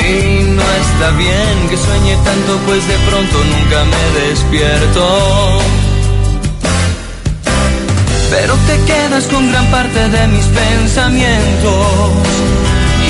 Y 0.00 0.42
no 0.42 0.62
está 0.62 1.10
bien 1.16 1.68
que 1.68 1.76
sueñe 1.76 2.16
tanto, 2.24 2.58
pues 2.66 2.86
de 2.86 2.98
pronto 3.08 3.36
nunca 3.44 3.84
me 3.84 4.20
despierto. 4.20 5.87
Pero 8.40 8.54
te 8.68 8.76
quedas 8.84 9.24
con 9.26 9.50
gran 9.50 9.66
parte 9.66 10.08
de 10.08 10.28
mis 10.28 10.44
pensamientos. 10.46 11.74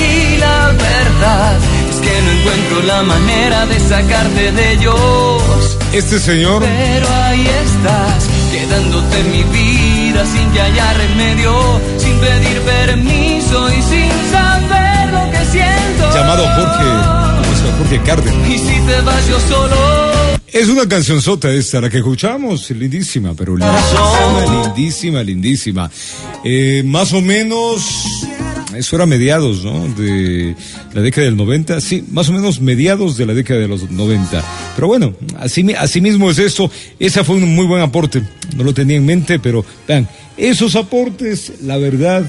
Y 0.01 0.37
la 0.37 0.67
verdad 0.69 1.57
es 1.91 1.97
que 1.97 2.21
no 2.23 2.31
encuentro 2.31 2.81
la 2.81 3.03
manera 3.03 3.65
de 3.67 3.79
sacarte 3.79 4.51
de 4.51 4.73
ellos. 4.73 5.77
Este 5.93 6.19
señor 6.19 6.63
Pero 6.63 7.07
ahí 7.25 7.47
estás, 7.47 8.27
quedándote 8.51 9.19
en 9.19 9.31
mi 9.31 9.43
vida 9.43 10.25
sin 10.25 10.51
que 10.51 10.61
haya 10.61 10.93
remedio, 10.93 11.53
sin 11.97 12.19
pedir 12.19 12.61
permiso 12.61 13.69
y 13.69 13.81
sin 13.83 14.11
saber 14.31 15.09
lo 15.13 15.31
que 15.31 15.45
siento. 15.45 16.11
llamado 16.15 16.43
Jorge. 16.55 17.29
Jorge 17.77 18.01
Cárdenas. 18.01 18.49
Y 18.49 18.57
si 18.57 18.79
te 18.81 19.01
vas 19.01 19.27
yo 19.27 19.39
solo, 19.41 20.38
Es 20.51 20.67
una 20.67 20.87
canción 20.87 21.21
sota 21.21 21.51
esta, 21.51 21.79
la 21.79 21.89
que 21.89 21.97
escuchamos, 21.97 22.69
lindísima, 22.71 23.33
pero 23.35 23.55
lindísima, 23.55 24.63
lindísima, 24.65 25.23
lindísima. 25.23 25.91
Eh, 26.43 26.81
más 26.85 27.13
o 27.13 27.21
menos, 27.21 27.83
eso 28.75 28.95
era 28.95 29.05
mediados, 29.05 29.63
¿no? 29.63 29.87
De 29.95 30.55
la 30.93 31.01
década 31.01 31.25
del 31.25 31.37
90, 31.37 31.79
sí, 31.81 32.03
más 32.11 32.29
o 32.29 32.33
menos 32.33 32.61
mediados 32.61 33.15
de 33.15 33.25
la 33.27 33.33
década 33.33 33.59
de 33.59 33.67
los 33.67 33.89
90. 33.91 34.43
Pero 34.75 34.87
bueno, 34.87 35.13
así, 35.37 35.63
mi- 35.63 35.73
así 35.73 36.01
mismo 36.01 36.31
es 36.31 36.39
esto. 36.39 36.71
Ese 36.99 37.23
fue 37.23 37.35
un 37.35 37.53
muy 37.55 37.65
buen 37.67 37.81
aporte, 37.81 38.23
no 38.55 38.63
lo 38.63 38.73
tenía 38.73 38.97
en 38.97 39.05
mente, 39.05 39.37
pero 39.39 39.63
vean, 39.87 40.07
esos 40.35 40.75
aportes, 40.75 41.53
la 41.63 41.77
verdad, 41.77 42.25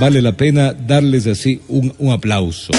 vale 0.00 0.20
la 0.20 0.32
pena 0.36 0.72
darles 0.72 1.26
así 1.28 1.60
un, 1.68 1.94
un 1.98 2.12
aplauso. 2.12 2.72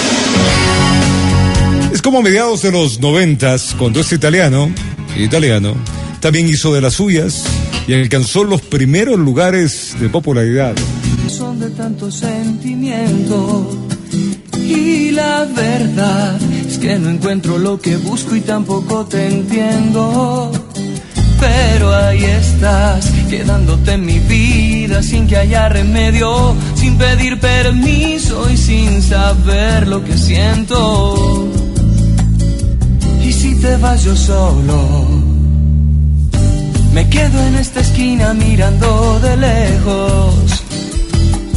Es 1.94 2.02
como 2.02 2.18
a 2.18 2.22
mediados 2.22 2.60
de 2.62 2.72
los 2.72 2.98
noventas, 2.98 3.72
cuando 3.78 4.00
este 4.00 4.16
italiano, 4.16 4.68
italiano, 5.16 5.76
también 6.18 6.48
hizo 6.48 6.74
de 6.74 6.80
las 6.80 6.94
suyas 6.94 7.44
y 7.86 7.94
alcanzó 7.94 8.42
los 8.42 8.62
primeros 8.62 9.16
lugares 9.16 9.94
de 10.00 10.08
popularidad. 10.08 10.74
son 11.28 11.60
de 11.60 11.70
tanto 11.70 12.10
sentimiento. 12.10 13.86
Y 14.56 15.12
la 15.12 15.44
verdad 15.44 16.36
es 16.66 16.78
que 16.78 16.98
no 16.98 17.10
encuentro 17.10 17.58
lo 17.58 17.80
que 17.80 17.96
busco 17.96 18.34
y 18.34 18.40
tampoco 18.40 19.06
te 19.06 19.28
entiendo. 19.28 20.50
Pero 21.38 21.94
ahí 21.94 22.24
estás, 22.24 23.08
quedándote 23.30 23.92
en 23.92 24.04
mi 24.04 24.18
vida 24.18 25.00
sin 25.00 25.28
que 25.28 25.36
haya 25.36 25.68
remedio, 25.68 26.56
sin 26.74 26.98
pedir 26.98 27.38
permiso 27.38 28.50
y 28.50 28.56
sin 28.56 29.00
saber 29.00 29.86
lo 29.86 30.04
que 30.04 30.18
siento. 30.18 31.53
Te 33.64 33.76
vas 33.78 34.04
yo 34.04 34.14
solo, 34.14 35.06
me 36.92 37.08
quedo 37.08 37.46
en 37.46 37.54
esta 37.54 37.80
esquina 37.80 38.34
mirando 38.34 39.18
de 39.20 39.38
lejos. 39.38 40.34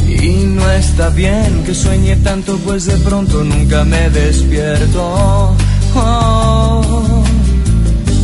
Y 0.08 0.30
no 0.46 0.70
está 0.70 1.10
bien 1.10 1.64
que 1.66 1.74
sueñe 1.74 2.16
tanto, 2.16 2.56
pues 2.64 2.86
de 2.86 2.96
pronto 2.96 3.44
nunca 3.44 3.84
me 3.84 4.08
despierto. 4.08 5.54
Oh, 5.94 7.22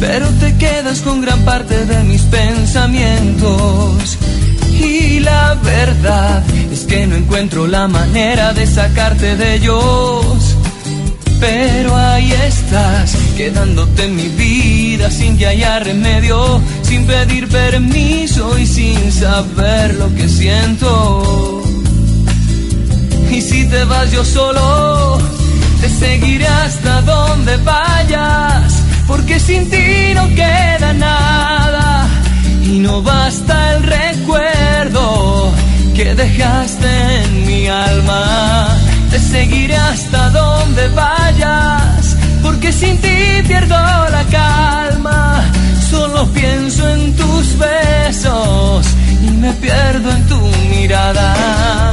pero 0.01 0.29
te 0.40 0.57
quedas 0.57 1.01
con 1.01 1.20
gran 1.20 1.40
parte 1.40 1.85
de 1.85 2.05
mis 2.05 2.23
pensamientos. 2.23 4.16
Y 4.81 5.20
la 5.20 5.59
verdad 5.62 6.42
es 6.73 6.85
que 6.87 7.07
no 7.07 7.16
encuentro 7.16 7.66
la 7.66 7.87
manera 7.87 8.55
de 8.55 8.66
sacarte 8.66 9.37
de 9.37 9.57
ellos. 9.57 10.57
Pero 11.38 11.94
ahí 11.94 12.33
estás, 12.33 13.14
quedándote 13.37 14.09
mi 14.09 14.29
vida 14.29 15.11
sin 15.11 15.37
que 15.37 15.47
haya 15.47 15.81
remedio, 15.81 16.61
sin 16.83 17.07
pedir 17.07 17.49
permiso 17.49 18.59
y 18.59 18.66
sin 18.66 19.12
saber 19.12 19.94
lo 19.94 20.14
que 20.14 20.29
siento. 20.29 21.62
Y 23.31 23.40
si 23.40 23.68
te 23.68 23.85
vas 23.85 24.11
yo 24.12 24.25
solo, 24.25 25.18
te 25.81 25.88
seguiré 25.88 26.47
hasta 26.47 27.03
donde 27.03 27.57
vayas, 27.59 28.83
porque 29.09 29.40
sin 29.40 29.68
ti 29.68 30.14
no 30.14 30.29
queda 30.29 30.92
nada 30.92 32.09
y 32.64 32.79
no 32.79 33.03
basta 33.03 33.75
el 33.75 33.83
recuerdo 33.83 35.53
que 35.94 36.14
dejaste 36.14 37.25
en 37.25 37.47
mi 37.47 37.68
alma. 37.68 38.68
Te 39.11 39.18
seguiré 39.18 39.77
hasta 39.77 40.31
donde 40.31 40.88
vayas, 40.88 41.84
sin 42.81 42.99
ti 42.99 43.43
pierdo 43.47 43.77
la 44.17 44.25
calma. 44.31 45.43
Solo 45.91 46.27
pienso 46.33 46.89
en 46.95 47.15
tus 47.17 47.59
besos 47.59 48.87
y 49.27 49.31
me 49.43 49.53
pierdo 49.55 50.11
en 50.11 50.27
tu 50.27 50.41
mirada. 50.71 51.84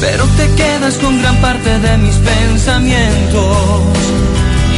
Pero 0.00 0.24
te 0.36 0.46
quedas 0.54 0.94
con 0.98 1.20
gran 1.20 1.36
parte 1.40 1.78
de 1.80 1.98
mis 1.98 2.14
pensamientos. 2.14 3.80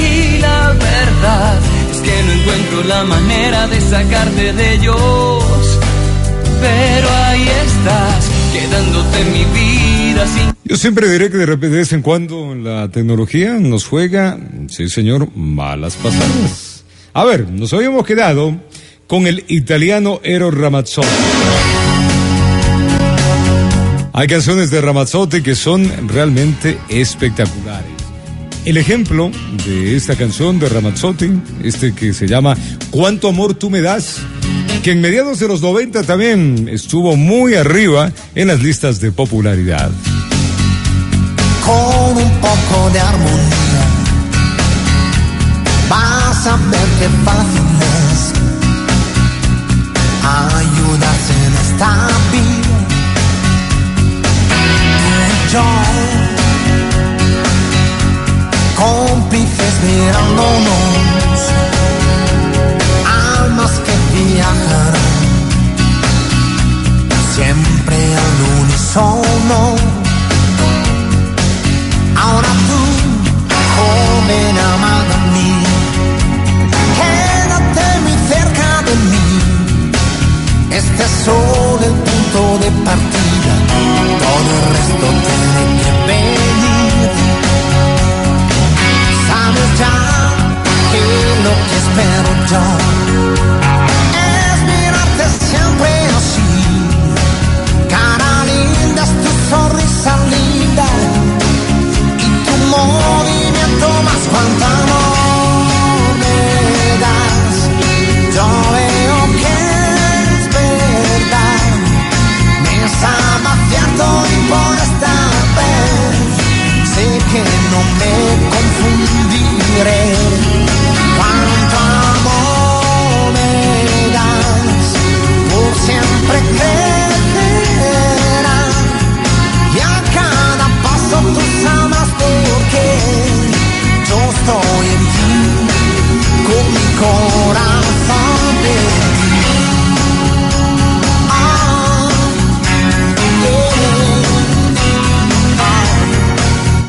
Y 0.00 0.38
la 0.38 0.68
verdad 0.72 1.58
es 1.90 1.98
que 1.98 2.22
no 2.22 2.32
encuentro 2.32 2.84
la 2.84 3.04
manera 3.04 3.66
de 3.66 3.78
sacarte 3.82 4.54
de 4.54 4.74
ellos. 4.74 5.78
Pero 6.62 7.08
ahí 7.26 7.42
estás, 7.42 8.30
quedándote 8.54 9.20
en 9.20 9.32
mi 9.32 9.44
vida 9.44 10.26
sin 10.26 10.54
Yo 10.64 10.76
siempre 10.78 11.10
diré 11.10 11.30
que 11.30 11.36
de 11.36 11.46
repente, 11.46 11.76
de 11.76 11.78
vez 11.82 11.92
en 11.92 12.00
cuando, 12.00 12.54
la 12.54 12.88
tecnología 12.90 13.52
nos 13.54 13.86
juega, 13.86 14.38
sí 14.68 14.88
señor, 14.88 15.28
malas 15.36 15.96
pasadas. 15.96 16.84
A 17.12 17.24
ver, 17.24 17.50
nos 17.50 17.72
habíamos 17.74 18.06
quedado 18.06 18.58
con 19.06 19.26
el 19.26 19.44
italiano 19.48 20.20
Ero 20.22 20.50
Ramazzotti. 20.50 21.08
Hay 24.12 24.28
canciones 24.28 24.70
de 24.70 24.80
Ramazzotti 24.80 25.42
que 25.42 25.54
son 25.54 26.08
realmente 26.08 26.78
espectaculares. 26.88 27.90
El 28.64 28.76
ejemplo 28.76 29.30
de 29.66 29.96
esta 29.96 30.16
canción 30.16 30.58
de 30.58 30.68
Ramazzotti, 30.68 31.30
este 31.62 31.94
que 31.94 32.14
se 32.14 32.26
llama 32.26 32.56
¿Cuánto 32.90 33.28
amor 33.28 33.54
tú 33.54 33.70
me 33.70 33.80
das? 33.80 34.20
que 34.82 34.90
en 34.92 35.00
mediados 35.00 35.38
de 35.40 35.48
los 35.48 35.62
90 35.62 36.02
también 36.02 36.68
estuvo 36.70 37.16
muy 37.16 37.54
arriba 37.54 38.12
en 38.34 38.48
las 38.48 38.60
listas 38.60 39.00
de 39.00 39.12
popularidad. 39.12 39.90
con 41.64 42.16
un 42.18 42.30
poco 42.40 42.90
de 42.92 43.00
armonía. 43.00 43.84
Vas 45.88 46.46
a 46.46 46.56
ver 46.70 47.10
fácil 47.24 47.63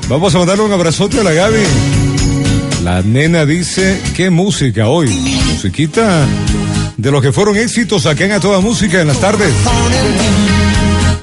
Vamos 0.08 0.36
a 0.36 0.38
mandarle 0.38 0.64
un 0.64 0.72
abrazote 0.72 1.20
a 1.20 1.24
la 1.24 1.34
Gaby. 1.34 1.64
La 2.84 3.02
nena 3.02 3.44
dice, 3.46 4.00
¿qué 4.16 4.30
música 4.30 4.88
hoy? 4.88 5.10
Musiquita 5.10 6.28
de 6.96 7.12
los 7.12 7.24
que 7.24 7.32
fueron 7.32 7.58
éxitos 7.58 8.06
acá 8.06 8.26
en 8.26 8.40
Toda 8.40 8.60
Música 8.60 9.02
en 9.02 9.08
las 9.08 9.20
tardes. 9.20 9.52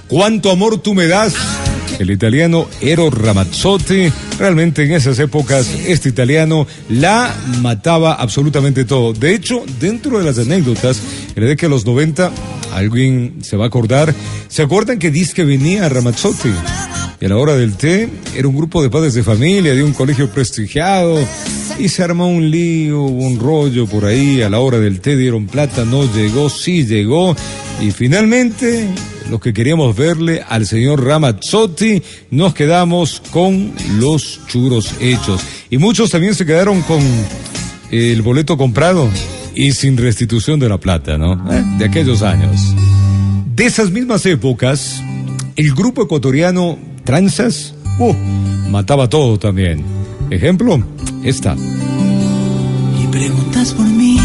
¿Cuánto 0.09 0.51
amor 0.51 0.79
tú 0.79 0.95
me 0.95 1.07
das? 1.07 1.35
El 2.01 2.11
italiano 2.11 2.66
Ero 2.81 3.09
Ramazzotti, 3.11 4.12
realmente 4.37 4.83
en 4.83 4.92
esas 4.92 5.21
épocas 5.21 5.68
este 5.87 6.09
italiano 6.09 6.66
la 6.88 7.33
mataba 7.61 8.14
absolutamente 8.14 8.85
todo. 8.85 9.12
De 9.12 9.33
hecho, 9.33 9.62
dentro 9.79 10.18
de 10.18 10.25
las 10.25 10.38
anécdotas, 10.38 11.01
en 11.37 11.45
la 11.45 11.49
década 11.49 11.68
de 11.68 11.77
los 11.77 11.87
90, 11.87 12.33
alguien 12.75 13.38
se 13.42 13.57
va 13.57 13.64
a 13.64 13.68
acordar, 13.68 14.12
¿se 14.49 14.62
acuerdan 14.62 14.99
que 14.99 15.12
dice 15.12 15.35
que 15.35 15.45
venía 15.45 15.88
Ramazzotti? 15.88 16.51
Y 17.22 17.24
a 17.24 17.28
la 17.28 17.37
hora 17.37 17.54
del 17.54 17.76
té 17.76 18.08
era 18.35 18.48
un 18.48 18.56
grupo 18.56 18.82
de 18.82 18.90
padres 18.90 19.14
de 19.14 19.22
familia 19.22 19.76
de 19.76 19.85
un 19.85 19.92
colegio 19.92 20.28
prestigiado 20.28 21.24
y 21.78 21.88
se 21.88 22.02
armó 22.02 22.28
un 22.28 22.50
lío, 22.50 23.00
un 23.04 23.38
rollo 23.38 23.87
por 23.87 24.06
ahí. 24.06 24.42
A 24.42 24.50
la 24.50 24.58
hora 24.58 24.80
del 24.80 25.00
té 25.00 25.16
dieron 25.16 25.46
plata, 25.46 25.85
no 25.85 26.02
llegó, 26.12 26.50
sí 26.50 26.85
llegó. 26.85 27.37
Y 27.80 27.92
finalmente, 27.92 28.88
los 29.30 29.40
que 29.40 29.52
queríamos 29.52 29.96
verle 29.96 30.42
al 30.48 30.66
señor 30.66 31.04
Ramazzotti, 31.04 32.02
nos 32.32 32.54
quedamos 32.54 33.22
con 33.30 33.72
los 34.00 34.40
churos 34.48 34.92
hechos. 34.98 35.40
Y 35.70 35.78
muchos 35.78 36.11
también 36.11 36.35
se 36.35 36.44
quedaron 36.44 36.82
con 36.82 37.04
el 37.92 38.20
boleto 38.22 38.56
comprado 38.56 39.08
y 39.54 39.70
sin 39.70 39.96
restitución 39.96 40.58
de 40.58 40.68
la 40.68 40.78
plata, 40.78 41.18
¿no? 41.18 41.35
Eh, 41.52 41.62
De 41.78 41.85
aquellos 41.85 42.22
años. 42.22 42.74
De 43.54 43.64
esas 43.64 43.92
mismas 43.92 44.26
épocas, 44.26 45.00
el 45.54 45.72
grupo 45.72 46.02
ecuatoriano 46.02 46.90
Tranzas, 47.05 47.75
uh, 47.99 48.15
mataba 48.71 49.09
todo 49.09 49.38
también. 49.38 49.85
Ejemplo, 50.31 50.83
esta. 51.25 51.57
Y 53.03 53.07
preguntas 53.09 53.75
por 53.75 53.87
mí, 53.87 54.19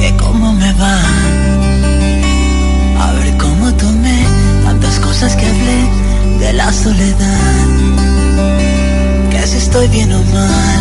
que 0.00 0.16
cómo 0.16 0.52
me 0.52 0.72
va. 0.72 1.00
A 3.00 3.12
ver 3.12 3.36
cómo 3.38 3.72
tomé 3.74 4.24
tantas 4.64 4.98
cosas 4.98 5.36
que 5.36 5.46
hablé 5.46 6.44
de 6.44 6.52
la 6.54 6.72
soledad. 6.72 7.66
Que 9.30 9.46
si 9.46 9.58
estoy 9.58 9.86
bien 9.88 10.12
o 10.12 10.22
mal, 10.24 10.80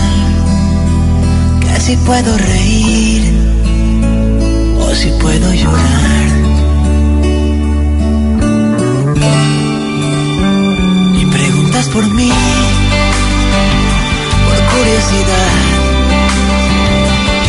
que 1.62 1.80
si 1.82 1.98
puedo 1.98 2.38
reír 2.38 3.32
o 4.80 4.96
si 4.96 5.10
puedo 5.22 5.54
llorar. 5.54 6.43
Por 11.92 12.06
mí, 12.06 12.32
por 14.46 14.60
curiosidad. 14.74 15.54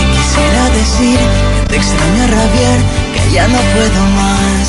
Y 0.00 0.04
quisiera 0.14 0.64
decir 0.70 1.18
que 1.18 1.68
te 1.68 1.76
extraño 1.76 2.26
rabiar, 2.26 2.78
que 3.14 3.22
ya 3.34 3.46
no 3.48 3.58
puedo 3.74 4.00
más. 4.20 4.66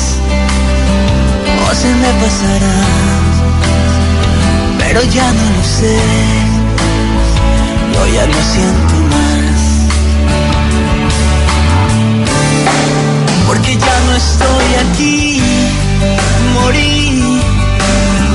O 1.68 1.74
se 1.74 1.88
me 2.02 2.10
pasará, 2.22 2.78
pero 4.78 5.02
ya 5.04 5.32
no 5.32 5.44
lo 5.56 5.64
sé. 5.64 5.98
Yo 7.94 8.06
ya 8.14 8.26
no 8.26 8.40
siento 8.52 8.94
más. 9.14 9.60
Porque 13.46 13.72
ya 13.76 13.96
no 14.06 14.12
estoy 14.16 14.68
aquí, 14.84 15.40
morí, 16.54 16.95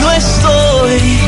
No 0.00 0.12
estoy, 0.12 1.18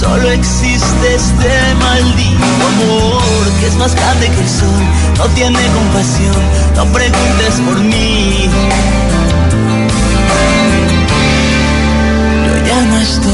solo 0.00 0.30
existe 0.30 1.14
este 1.14 1.74
maldito 1.74 2.44
amor 2.72 3.50
que 3.60 3.66
es 3.66 3.74
más 3.76 3.94
grande 3.94 4.28
que 4.28 4.40
el 4.40 4.48
sol. 4.48 4.84
No 5.18 5.26
tiene 5.34 5.58
compasión, 5.78 6.36
no 6.76 6.84
preguntes 6.86 7.54
por 7.66 7.78
mí. 7.80 8.48
Yo 12.46 12.66
ya 12.66 12.80
no 12.82 12.98
estoy 12.98 13.29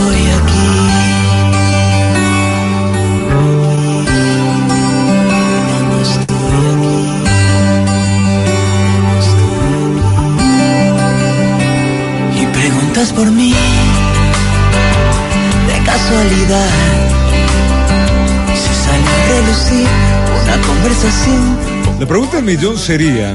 La 21.99 22.07
pregunta 22.07 22.37
del 22.37 22.45
millón 22.45 22.77
sería, 22.77 23.35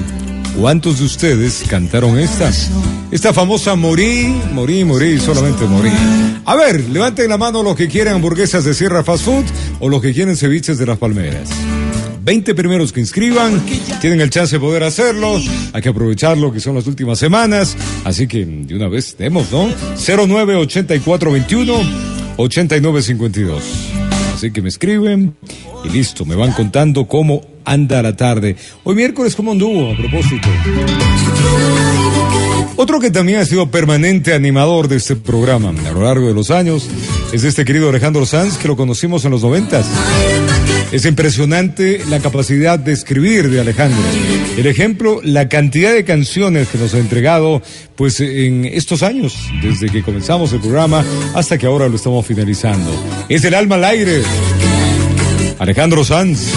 ¿cuántos 0.59 0.99
de 0.99 1.05
ustedes 1.05 1.63
cantaron 1.67 2.19
esta? 2.19 2.51
Esta 3.09 3.33
famosa 3.33 3.75
morí, 3.75 4.39
morí, 4.53 4.83
morí, 4.83 5.17
solamente 5.17 5.65
morí. 5.65 5.89
A 6.45 6.55
ver, 6.55 6.79
levanten 6.89 7.27
la 7.29 7.39
mano 7.39 7.63
los 7.63 7.75
que 7.75 7.87
quieren 7.87 8.13
hamburguesas 8.13 8.63
de 8.63 8.75
Sierra 8.75 9.03
Fast 9.03 9.25
Food 9.25 9.45
o 9.79 9.89
los 9.89 9.99
que 9.99 10.13
quieren 10.13 10.37
ceviches 10.37 10.77
de 10.77 10.85
las 10.85 10.99
palmeras. 10.99 11.49
20 12.23 12.53
primeros 12.53 12.93
que 12.93 12.99
inscriban, 12.99 13.63
tienen 13.99 14.21
el 14.21 14.29
chance 14.29 14.55
de 14.55 14.59
poder 14.59 14.83
hacerlo, 14.83 15.41
hay 15.73 15.81
que 15.81 15.89
aprovecharlo 15.89 16.53
que 16.53 16.59
son 16.59 16.75
las 16.75 16.85
últimas 16.85 17.17
semanas, 17.17 17.75
así 18.05 18.27
que 18.27 18.45
de 18.45 18.75
una 18.75 18.89
vez 18.89 19.17
demos, 19.17 19.51
¿no? 19.51 19.69
098421 19.95 21.73
8952. 22.37 23.90
Así 24.41 24.49
que 24.49 24.63
me 24.63 24.69
escriben 24.69 25.35
y 25.83 25.89
listo, 25.89 26.25
me 26.25 26.33
van 26.33 26.51
contando 26.53 27.05
cómo 27.05 27.45
anda 27.63 28.01
la 28.01 28.15
tarde. 28.15 28.55
Hoy 28.83 28.95
miércoles, 28.95 29.35
¿cómo 29.35 29.51
anduvo 29.51 29.91
a 29.91 29.95
propósito? 29.95 30.47
Otro 32.75 32.99
que 32.99 33.11
también 33.11 33.39
ha 33.39 33.45
sido 33.45 33.69
permanente 33.69 34.33
animador 34.33 34.87
de 34.87 34.97
este 34.97 35.15
programa 35.15 35.69
a 35.69 35.91
lo 35.91 36.03
largo 36.03 36.27
de 36.27 36.33
los 36.33 36.51
años 36.51 36.87
es 37.31 37.43
este 37.43 37.63
querido 37.63 37.89
Alejandro 37.89 38.25
Sanz, 38.25 38.57
que 38.57 38.67
lo 38.67 38.75
conocimos 38.75 39.23
en 39.25 39.31
los 39.31 39.43
noventas. 39.43 39.85
Es 40.91 41.05
impresionante 41.05 42.01
la 42.09 42.19
capacidad 42.19 42.77
de 42.77 42.91
escribir 42.91 43.49
de 43.49 43.61
Alejandro. 43.61 44.01
El 44.57 44.67
ejemplo, 44.67 45.21
la 45.23 45.47
cantidad 45.47 45.93
de 45.93 46.03
canciones 46.03 46.67
que 46.67 46.77
nos 46.77 46.93
ha 46.93 46.99
entregado, 46.99 47.61
pues 47.95 48.19
en 48.19 48.65
estos 48.65 49.01
años, 49.01 49.37
desde 49.61 49.89
que 49.89 50.03
comenzamos 50.03 50.51
el 50.51 50.59
programa 50.59 51.05
hasta 51.33 51.57
que 51.57 51.65
ahora 51.65 51.87
lo 51.87 51.95
estamos 51.95 52.25
finalizando. 52.25 52.91
Es 53.29 53.45
el 53.45 53.53
alma 53.53 53.75
al 53.75 53.85
aire. 53.85 54.21
Alejandro 55.59 56.03
Sanz. 56.03 56.47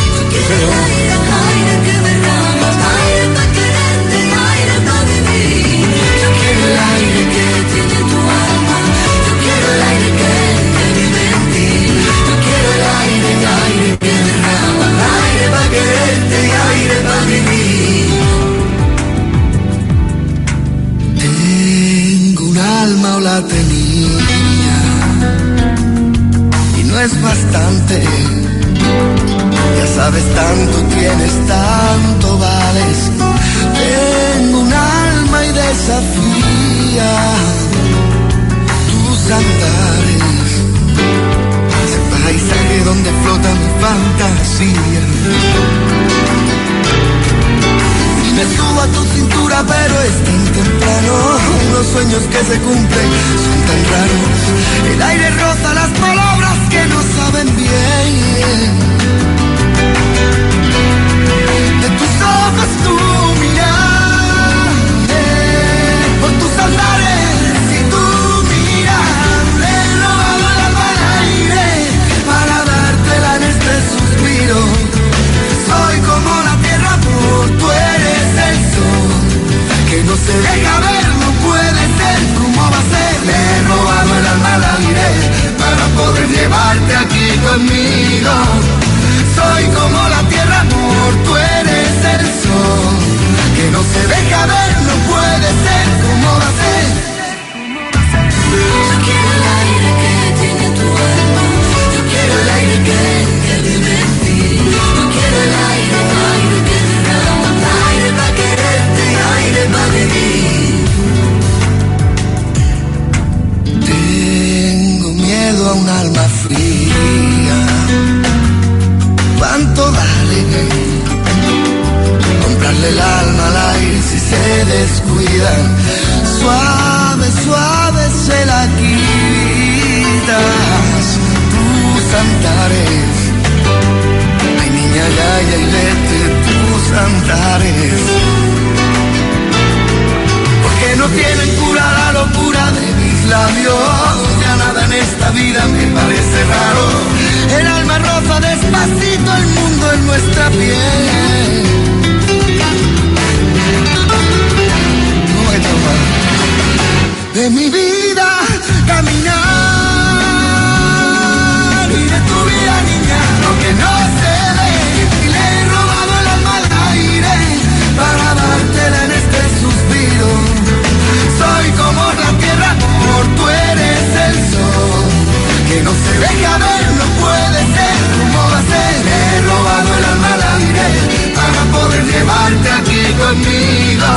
Conmigo 183.25 184.11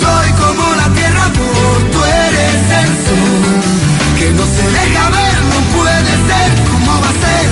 soy 0.00 0.28
como 0.40 0.64
la 0.76 0.88
tierra 0.94 1.26
por 1.38 1.90
tú 1.90 2.00
eres 2.04 2.62
el 2.80 2.90
sol 3.04 3.58
que 4.18 4.28
no 4.30 4.44
se 4.46 4.64
deja 4.78 5.04
ver 5.10 5.36
no 5.52 5.58
puede 5.76 6.12
ser 6.28 6.48
como 6.70 6.92
va 7.00 7.08
a 7.08 7.12
ser 7.12 7.46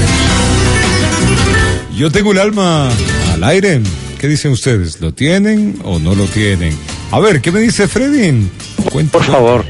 Yo 1.96 2.10
tengo 2.10 2.32
el 2.32 2.38
alma 2.38 2.88
al 3.34 3.44
aire. 3.44 3.80
¿Qué 4.18 4.26
dicen 4.28 4.52
ustedes? 4.52 5.00
¿Lo 5.00 5.12
tienen 5.12 5.78
o 5.84 5.98
no 5.98 6.14
lo 6.14 6.24
tienen? 6.26 6.76
A 7.10 7.18
ver, 7.20 7.40
¿qué 7.40 7.50
me 7.52 7.60
dice 7.60 7.88
Freddy? 7.88 8.48
Por 9.10 9.24
favor, 9.24 9.64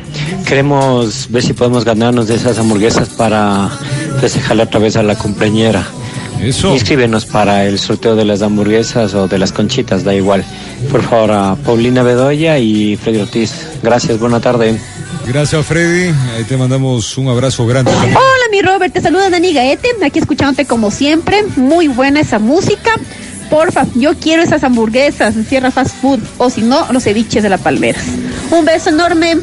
queremos 0.47 1.31
ver 1.31 1.43
si 1.43 1.53
podemos 1.53 1.85
ganarnos 1.85 2.29
de 2.29 2.35
esas 2.37 2.59
hamburguesas 2.59 3.09
para 3.09 3.71
festejarle 4.21 4.65
otra 4.65 4.79
vez 4.79 4.97
a 4.97 5.03
la 5.03 5.17
cumpleañera. 5.17 5.87
Eso. 6.43 6.73
Inscríbenos 6.73 7.25
para 7.25 7.65
el 7.67 7.79
sorteo 7.79 8.17
de 8.17 8.25
las 8.25 8.43
hamburguesas 8.43 9.15
o 9.15 9.29
de 9.29 9.39
las 9.39 9.53
conchitas, 9.53 10.05
da 10.05 10.15
igual. 10.15 10.45
Por 10.91 11.03
favor, 11.03 11.31
a 11.31 11.57
Paulina 11.57 12.03
Bedoya 12.03 12.59
y 12.59 12.97
Freddy 12.97 13.21
Ortiz. 13.21 13.53
Gracias, 13.83 14.19
buena 14.19 14.41
tarde. 14.41 14.79
Gracias, 15.27 15.65
Freddy. 15.65 16.13
Ahí 16.37 16.45
te 16.45 16.57
mandamos 16.57 17.17
un 17.17 17.29
abrazo 17.29 17.65
grande. 17.67 17.93
también. 17.93 18.17
Hola, 18.17 18.45
mi 18.51 18.61
Robert, 18.61 18.93
te 18.93 19.01
saluda 19.01 19.31
Dani 19.31 19.53
Gaete, 19.53 19.89
aquí 20.05 20.19
escuchándote 20.19 20.67
como 20.67 20.91
siempre. 20.91 21.45
Muy 21.57 21.87
buena 21.89 22.21
esa 22.21 22.39
música. 22.39 22.91
Porfa, 23.49 23.87
yo 23.95 24.15
quiero 24.19 24.43
esas 24.43 24.65
hamburguesas 24.65 25.37
de 25.37 25.45
Sierra 25.45 25.71
Fast 25.71 25.95
Food, 26.01 26.21
o 26.39 26.49
si 26.49 26.63
no, 26.63 26.91
los 26.91 27.05
ceviches 27.05 27.43
de 27.43 27.51
la 27.51 27.59
Palmeras. 27.59 28.03
Un 28.51 28.65
beso 28.65 28.89
enorme. 28.89 29.37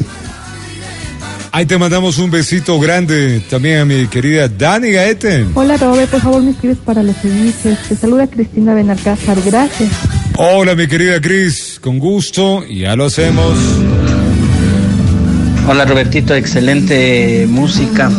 Ahí 1.52 1.66
te 1.66 1.76
mandamos 1.78 2.18
un 2.18 2.30
besito 2.30 2.78
grande 2.78 3.42
también 3.50 3.80
a 3.80 3.84
mi 3.84 4.06
querida 4.06 4.48
Dani 4.48 4.92
Gaete. 4.92 5.46
Hola 5.54 5.76
Robert, 5.76 6.08
por 6.08 6.20
favor 6.20 6.42
me 6.42 6.52
escribes 6.52 6.78
para 6.78 7.02
los 7.02 7.16
ceviches. 7.16 7.76
Te 7.88 7.96
saluda 7.96 8.28
Cristina 8.28 8.72
Benalcázar, 8.72 9.36
gracias. 9.44 9.90
Hola, 10.36 10.76
mi 10.76 10.86
querida 10.86 11.20
Cris, 11.20 11.78
con 11.80 11.98
gusto, 11.98 12.64
ya 12.66 12.94
lo 12.94 13.06
hacemos. 13.06 13.58
Hola 15.68 15.84
Robertito, 15.86 16.34
excelente 16.36 17.46
música. 17.48 18.10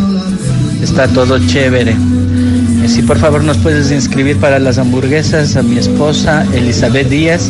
Está 0.84 1.08
todo 1.08 1.40
chévere. 1.48 1.92
Eh, 1.92 2.88
Si 2.90 3.02
por 3.02 3.18
favor 3.18 3.44
nos 3.46 3.58
puedes 3.58 3.92
inscribir 3.92 4.38
para 4.38 4.60
las 4.60 4.78
hamburguesas 4.78 5.56
a 5.56 5.64
mi 5.64 5.78
esposa 5.78 6.46
Elizabeth 6.54 7.08
Díaz 7.08 7.50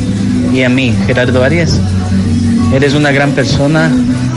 y 0.54 0.62
a 0.62 0.70
mí, 0.70 0.94
Gerardo 1.08 1.44
Arias. 1.44 1.80
Eres 2.74 2.94
una 2.94 3.12
gran 3.12 3.32
persona. 3.32 3.92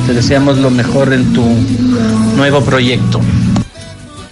Te 0.07 0.13
deseamos 0.13 0.59
lo 0.59 0.71
mejor 0.71 1.13
en 1.13 1.33
tu 1.33 1.45
nuevo 2.37 2.63
proyecto. 2.63 3.21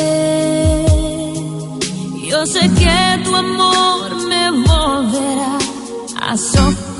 Yo 2.27 2.43
sé 2.47 2.61
que 2.61 3.23
tu 3.23 3.35
amor 3.35 4.15
me 4.27 4.49
volverá 4.49 5.59
a. 6.21 6.92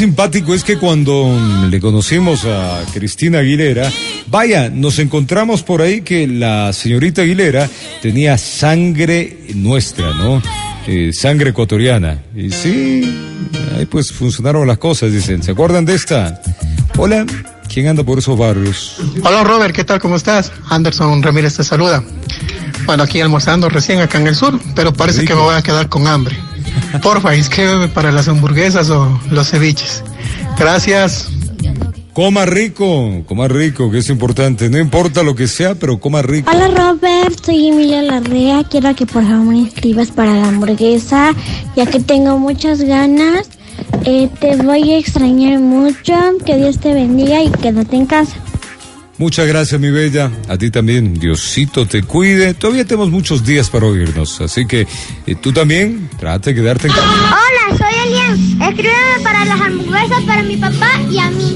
simpático 0.00 0.54
es 0.54 0.64
que 0.64 0.78
cuando 0.78 1.38
le 1.68 1.78
conocimos 1.78 2.46
a 2.46 2.82
Cristina 2.90 3.40
Aguilera, 3.40 3.92
vaya, 4.28 4.70
nos 4.70 4.98
encontramos 4.98 5.62
por 5.62 5.82
ahí 5.82 6.00
que 6.00 6.26
la 6.26 6.72
señorita 6.72 7.20
Aguilera 7.20 7.68
tenía 8.00 8.38
sangre 8.38 9.40
nuestra, 9.56 10.14
¿no? 10.14 10.42
Eh, 10.86 11.12
sangre 11.12 11.50
ecuatoriana. 11.50 12.22
Y 12.34 12.50
sí, 12.50 13.14
ahí 13.76 13.84
pues 13.84 14.10
funcionaron 14.10 14.66
las 14.66 14.78
cosas, 14.78 15.12
dicen. 15.12 15.42
¿Se 15.42 15.50
acuerdan 15.50 15.84
de 15.84 15.96
esta? 15.96 16.40
Hola, 16.96 17.26
¿quién 17.68 17.88
anda 17.88 18.02
por 18.02 18.20
esos 18.20 18.38
barrios? 18.38 18.96
Hola 19.22 19.44
Robert, 19.44 19.74
¿qué 19.74 19.84
tal? 19.84 20.00
¿Cómo 20.00 20.16
estás? 20.16 20.50
Anderson 20.70 21.22
Ramírez 21.22 21.58
te 21.58 21.62
saluda. 21.62 22.02
Bueno, 22.86 23.02
aquí 23.02 23.20
almorzando 23.20 23.68
recién 23.68 24.00
acá 24.00 24.18
en 24.18 24.28
el 24.28 24.34
sur, 24.34 24.58
pero 24.74 24.94
parece 24.94 25.26
que 25.26 25.34
me 25.34 25.42
voy 25.42 25.56
a 25.56 25.60
quedar 25.60 25.90
con 25.90 26.06
hambre. 26.06 26.38
Porfa, 26.98 27.36
inscríbeme 27.36 27.88
para 27.88 28.12
las 28.12 28.28
hamburguesas 28.28 28.90
o 28.90 29.20
los 29.30 29.50
ceviches. 29.50 30.02
Gracias. 30.58 31.28
Coma 32.12 32.44
rico, 32.44 33.22
coma 33.26 33.46
rico, 33.46 33.90
que 33.90 33.98
es 33.98 34.10
importante. 34.10 34.68
No 34.68 34.78
importa 34.78 35.22
lo 35.22 35.34
que 35.34 35.46
sea, 35.46 35.76
pero 35.76 36.00
coma 36.00 36.22
rico. 36.22 36.50
Hola 36.50 36.68
Robert, 36.68 37.44
soy 37.44 37.68
Emilia 37.68 38.02
Larrea. 38.02 38.64
Quiero 38.64 38.94
que 38.96 39.06
por 39.06 39.22
favor 39.22 39.46
me 39.46 39.58
inscribas 39.58 40.10
para 40.10 40.34
la 40.34 40.48
hamburguesa, 40.48 41.34
ya 41.76 41.86
que 41.86 42.00
tengo 42.00 42.36
muchas 42.38 42.82
ganas. 42.82 43.48
Eh, 44.04 44.28
te 44.40 44.56
voy 44.56 44.92
a 44.92 44.98
extrañar 44.98 45.60
mucho. 45.60 46.14
Que 46.44 46.56
Dios 46.56 46.78
te 46.80 46.92
bendiga 46.92 47.42
y 47.42 47.50
quédate 47.50 47.96
en 47.96 48.06
casa. 48.06 48.36
Muchas 49.20 49.46
gracias, 49.46 49.78
mi 49.78 49.90
bella. 49.90 50.30
A 50.48 50.56
ti 50.56 50.70
también. 50.70 51.12
Diosito 51.12 51.84
te 51.84 52.02
cuide. 52.02 52.54
Todavía 52.54 52.86
tenemos 52.86 53.10
muchos 53.10 53.44
días 53.44 53.68
para 53.68 53.84
oírnos. 53.84 54.40
Así 54.40 54.64
que 54.64 54.86
eh, 55.26 55.34
tú 55.34 55.52
también 55.52 56.08
trate 56.18 56.54
de 56.54 56.62
quedarte 56.62 56.86
en 56.86 56.94
casa. 56.94 57.06
Hola, 57.06 57.76
soy 57.76 58.08
Elian. 58.08 58.62
Escríbeme 58.62 59.20
para 59.22 59.44
las 59.44 59.60
hamburguesas 59.60 60.22
para 60.22 60.42
mi 60.42 60.56
papá 60.56 61.02
y 61.10 61.18
a 61.18 61.30
mí. 61.32 61.54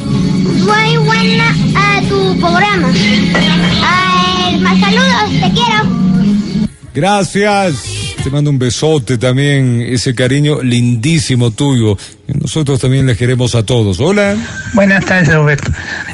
Muy 0.59 0.97
buena 1.07 1.57
eh, 1.57 2.07
tu 2.07 2.39
programa. 2.39 2.93
Eh, 2.93 4.59
más 4.61 4.79
saludos, 4.79 5.31
te 5.41 5.51
quiero. 5.55 6.69
Gracias. 6.93 7.94
Te 8.25 8.31
mando 8.31 8.49
un 8.49 8.59
besote 8.59 9.19
también, 9.19 9.83
ese 9.87 10.15
cariño 10.15 10.63
lindísimo 10.63 11.51
tuyo. 11.51 11.99
Nosotros 12.27 12.81
también 12.81 13.05
le 13.05 13.19
queremos 13.19 13.55
a 13.55 13.67
todos. 13.67 14.01
Hola. 14.01 14.35
Buenas 14.73 15.05
tardes, 15.05 15.31
Roberto. 15.31 15.71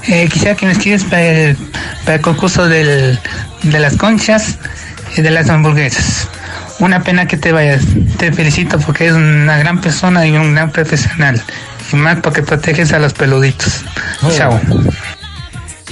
Eh, 0.08 0.28
quisiera 0.28 0.56
que 0.56 0.66
me 0.66 0.72
escribas 0.72 1.04
para 1.04 1.22
el, 1.22 1.56
para 2.04 2.16
el 2.16 2.20
concurso 2.20 2.66
del, 2.66 3.16
de 3.62 3.78
las 3.78 3.96
conchas 3.96 4.58
y 5.16 5.22
de 5.22 5.30
las 5.30 5.50
hamburguesas. 5.50 6.26
Una 6.80 7.04
pena 7.04 7.28
que 7.28 7.36
te 7.36 7.52
vayas. 7.52 7.84
Te 8.18 8.32
felicito 8.32 8.80
porque 8.80 9.04
eres 9.04 9.16
una 9.16 9.58
gran 9.58 9.80
persona 9.80 10.26
y 10.26 10.32
un 10.32 10.52
gran 10.52 10.72
profesional. 10.72 11.40
Y 11.92 11.96
más 11.96 12.18
porque 12.20 12.42
proteges 12.42 12.92
a 12.92 12.98
los 12.98 13.12
peluditos. 13.12 13.84
Chao. 14.36 14.60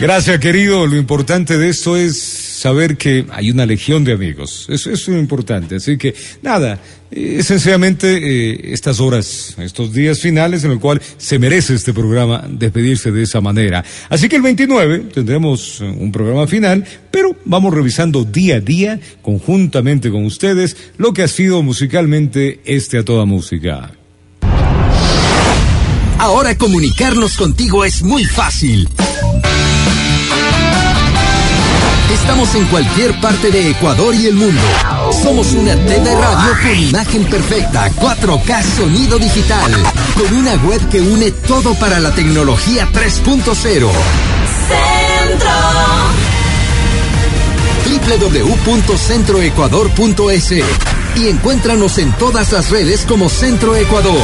Gracias, 0.00 0.40
querido. 0.40 0.84
Lo 0.88 0.96
importante 0.96 1.58
de 1.58 1.68
esto 1.68 1.96
es 1.96 2.37
saber 2.58 2.96
que 2.96 3.24
hay 3.30 3.50
una 3.50 3.64
legión 3.64 4.04
de 4.04 4.12
amigos. 4.12 4.66
Eso, 4.68 4.90
eso 4.90 5.12
es 5.12 5.18
importante. 5.18 5.76
Así 5.76 5.96
que, 5.96 6.14
nada, 6.42 6.80
eh, 7.10 7.42
sencillamente 7.42 8.18
eh, 8.18 8.72
estas 8.72 8.98
horas, 9.00 9.54
estos 9.58 9.92
días 9.92 10.20
finales 10.20 10.64
en 10.64 10.72
el 10.72 10.80
cual 10.80 11.00
se 11.16 11.38
merece 11.38 11.74
este 11.74 11.94
programa 11.94 12.44
despedirse 12.48 13.12
de 13.12 13.22
esa 13.22 13.40
manera. 13.40 13.84
Así 14.08 14.28
que 14.28 14.36
el 14.36 14.42
29 14.42 14.98
tendremos 15.14 15.80
eh, 15.80 15.84
un 15.84 16.10
programa 16.10 16.46
final, 16.48 16.84
pero 17.10 17.36
vamos 17.44 17.72
revisando 17.72 18.24
día 18.24 18.56
a 18.56 18.60
día, 18.60 19.00
conjuntamente 19.22 20.10
con 20.10 20.24
ustedes, 20.24 20.76
lo 20.96 21.12
que 21.12 21.22
ha 21.22 21.28
sido 21.28 21.62
musicalmente 21.62 22.60
este 22.64 22.98
a 22.98 23.04
toda 23.04 23.24
música. 23.24 23.92
Ahora 26.18 26.58
comunicarnos 26.58 27.36
contigo 27.36 27.84
es 27.84 28.02
muy 28.02 28.24
fácil. 28.24 28.88
Estamos 32.12 32.54
en 32.54 32.64
cualquier 32.66 33.18
parte 33.20 33.50
de 33.50 33.70
Ecuador 33.70 34.14
y 34.14 34.26
el 34.26 34.34
mundo. 34.34 34.60
Somos 35.22 35.52
una 35.52 35.74
TV 35.74 36.14
radio 36.14 36.52
con 36.62 36.78
imagen 36.78 37.24
perfecta, 37.24 37.90
4K 37.90 38.62
sonido 38.76 39.18
digital, 39.18 39.72
con 40.14 40.36
una 40.36 40.54
web 40.56 40.86
que 40.88 41.00
une 41.00 41.30
todo 41.30 41.74
para 41.74 41.98
la 42.00 42.14
tecnología 42.14 42.86
3.0. 42.92 43.88
www.centroecuador.es 48.08 50.52
y 51.16 51.28
encuéntranos 51.28 51.98
en 51.98 52.12
todas 52.12 52.52
las 52.52 52.70
redes 52.70 53.04
como 53.06 53.28
Centro 53.28 53.76
Ecuador. 53.76 54.16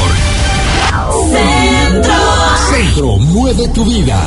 Centro. 1.31 2.15
Centro, 2.71 3.19
mueve 3.19 3.69
tu 3.69 3.85
vida. 3.85 4.19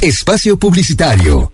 Espacio 0.00 0.58
publicitario. 0.58 1.52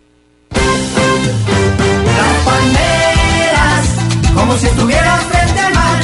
Como 4.35 4.57
si 4.59 4.67
estuviera 4.67 5.17
frente 5.17 5.61
al 5.61 5.75
mar. 5.75 6.01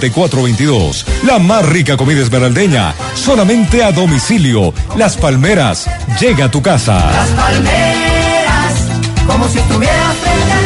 099-769-4422. 0.00 1.04
La 1.24 1.38
más 1.38 1.66
rica 1.66 1.96
comida 1.96 2.22
esmeraldeña, 2.22 2.94
solamente 3.14 3.82
a 3.82 3.92
domicilio. 3.92 4.72
Las 4.96 5.16
Palmeras, 5.16 5.88
llega 6.20 6.46
a 6.46 6.50
tu 6.50 6.62
casa. 6.62 7.10
palmeras, 7.36 8.74
como 9.26 9.48
si 9.48 9.58
estuviera 9.58 10.14
frente 10.22 10.52
a 10.52 10.62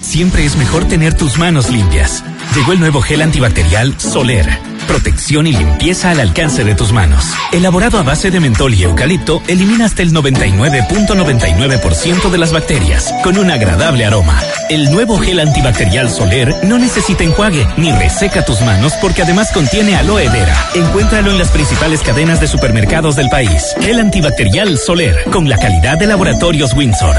Siempre 0.00 0.46
es 0.46 0.56
mejor 0.56 0.84
tener 0.84 1.14
tus 1.14 1.36
manos 1.36 1.70
limpias. 1.70 2.24
Llegó 2.54 2.72
el 2.72 2.80
nuevo 2.80 3.02
gel 3.02 3.22
antibacterial 3.22 3.98
Soler. 3.98 4.75
Protección 4.86 5.46
y 5.46 5.52
limpieza 5.52 6.10
al 6.10 6.20
alcance 6.20 6.64
de 6.64 6.74
tus 6.74 6.92
manos. 6.92 7.24
Elaborado 7.52 7.98
a 7.98 8.02
base 8.02 8.30
de 8.30 8.40
mentol 8.40 8.74
y 8.74 8.84
eucalipto, 8.84 9.42
elimina 9.48 9.86
hasta 9.86 10.02
el 10.02 10.12
99.99% 10.12 12.30
de 12.30 12.38
las 12.38 12.52
bacterias, 12.52 13.12
con 13.22 13.38
un 13.38 13.50
agradable 13.50 14.04
aroma. 14.04 14.40
El 14.68 14.90
nuevo 14.90 15.18
gel 15.18 15.40
antibacterial 15.40 16.10
Soler 16.10 16.54
no 16.64 16.78
necesita 16.78 17.24
enjuague 17.24 17.66
ni 17.76 17.92
reseca 17.92 18.44
tus 18.44 18.60
manos 18.62 18.92
porque 19.00 19.22
además 19.22 19.50
contiene 19.52 19.96
aloe 19.96 20.28
vera. 20.28 20.56
Encuéntralo 20.74 21.30
en 21.30 21.38
las 21.38 21.50
principales 21.50 22.02
cadenas 22.02 22.40
de 22.40 22.46
supermercados 22.46 23.16
del 23.16 23.28
país. 23.28 23.74
Gel 23.80 24.00
antibacterial 24.00 24.78
Soler, 24.78 25.24
con 25.32 25.48
la 25.48 25.56
calidad 25.56 25.98
de 25.98 26.06
laboratorios 26.06 26.74
Windsor. 26.74 27.16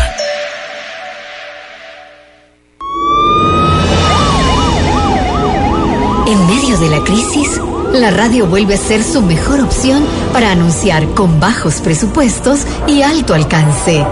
La 6.98 7.04
crisis, 7.04 7.62
la 7.94 8.10
radio 8.10 8.48
vuelve 8.48 8.74
a 8.74 8.78
ser 8.78 9.04
su 9.04 9.22
mejor 9.22 9.62
opción 9.62 10.04
para 10.34 10.52
anunciar 10.52 11.08
con 11.10 11.40
bajos 11.40 11.76
presupuestos 11.76 12.62
y 12.88 13.04
alto 13.04 13.36
alcance. 13.36 14.04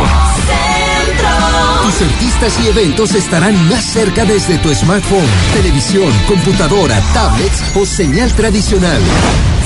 Tus 1.83 2.03
artistas 2.03 2.61
y 2.63 2.69
eventos 2.69 3.15
estarán 3.15 3.67
más 3.71 3.83
cerca 3.83 4.27
desde 4.27 4.59
tu 4.59 4.69
smartphone, 4.75 5.25
televisión, 5.55 6.13
computadora, 6.29 7.01
tablets 7.15 7.63
o 7.75 7.87
señal 7.87 8.31
tradicional. 8.35 9.01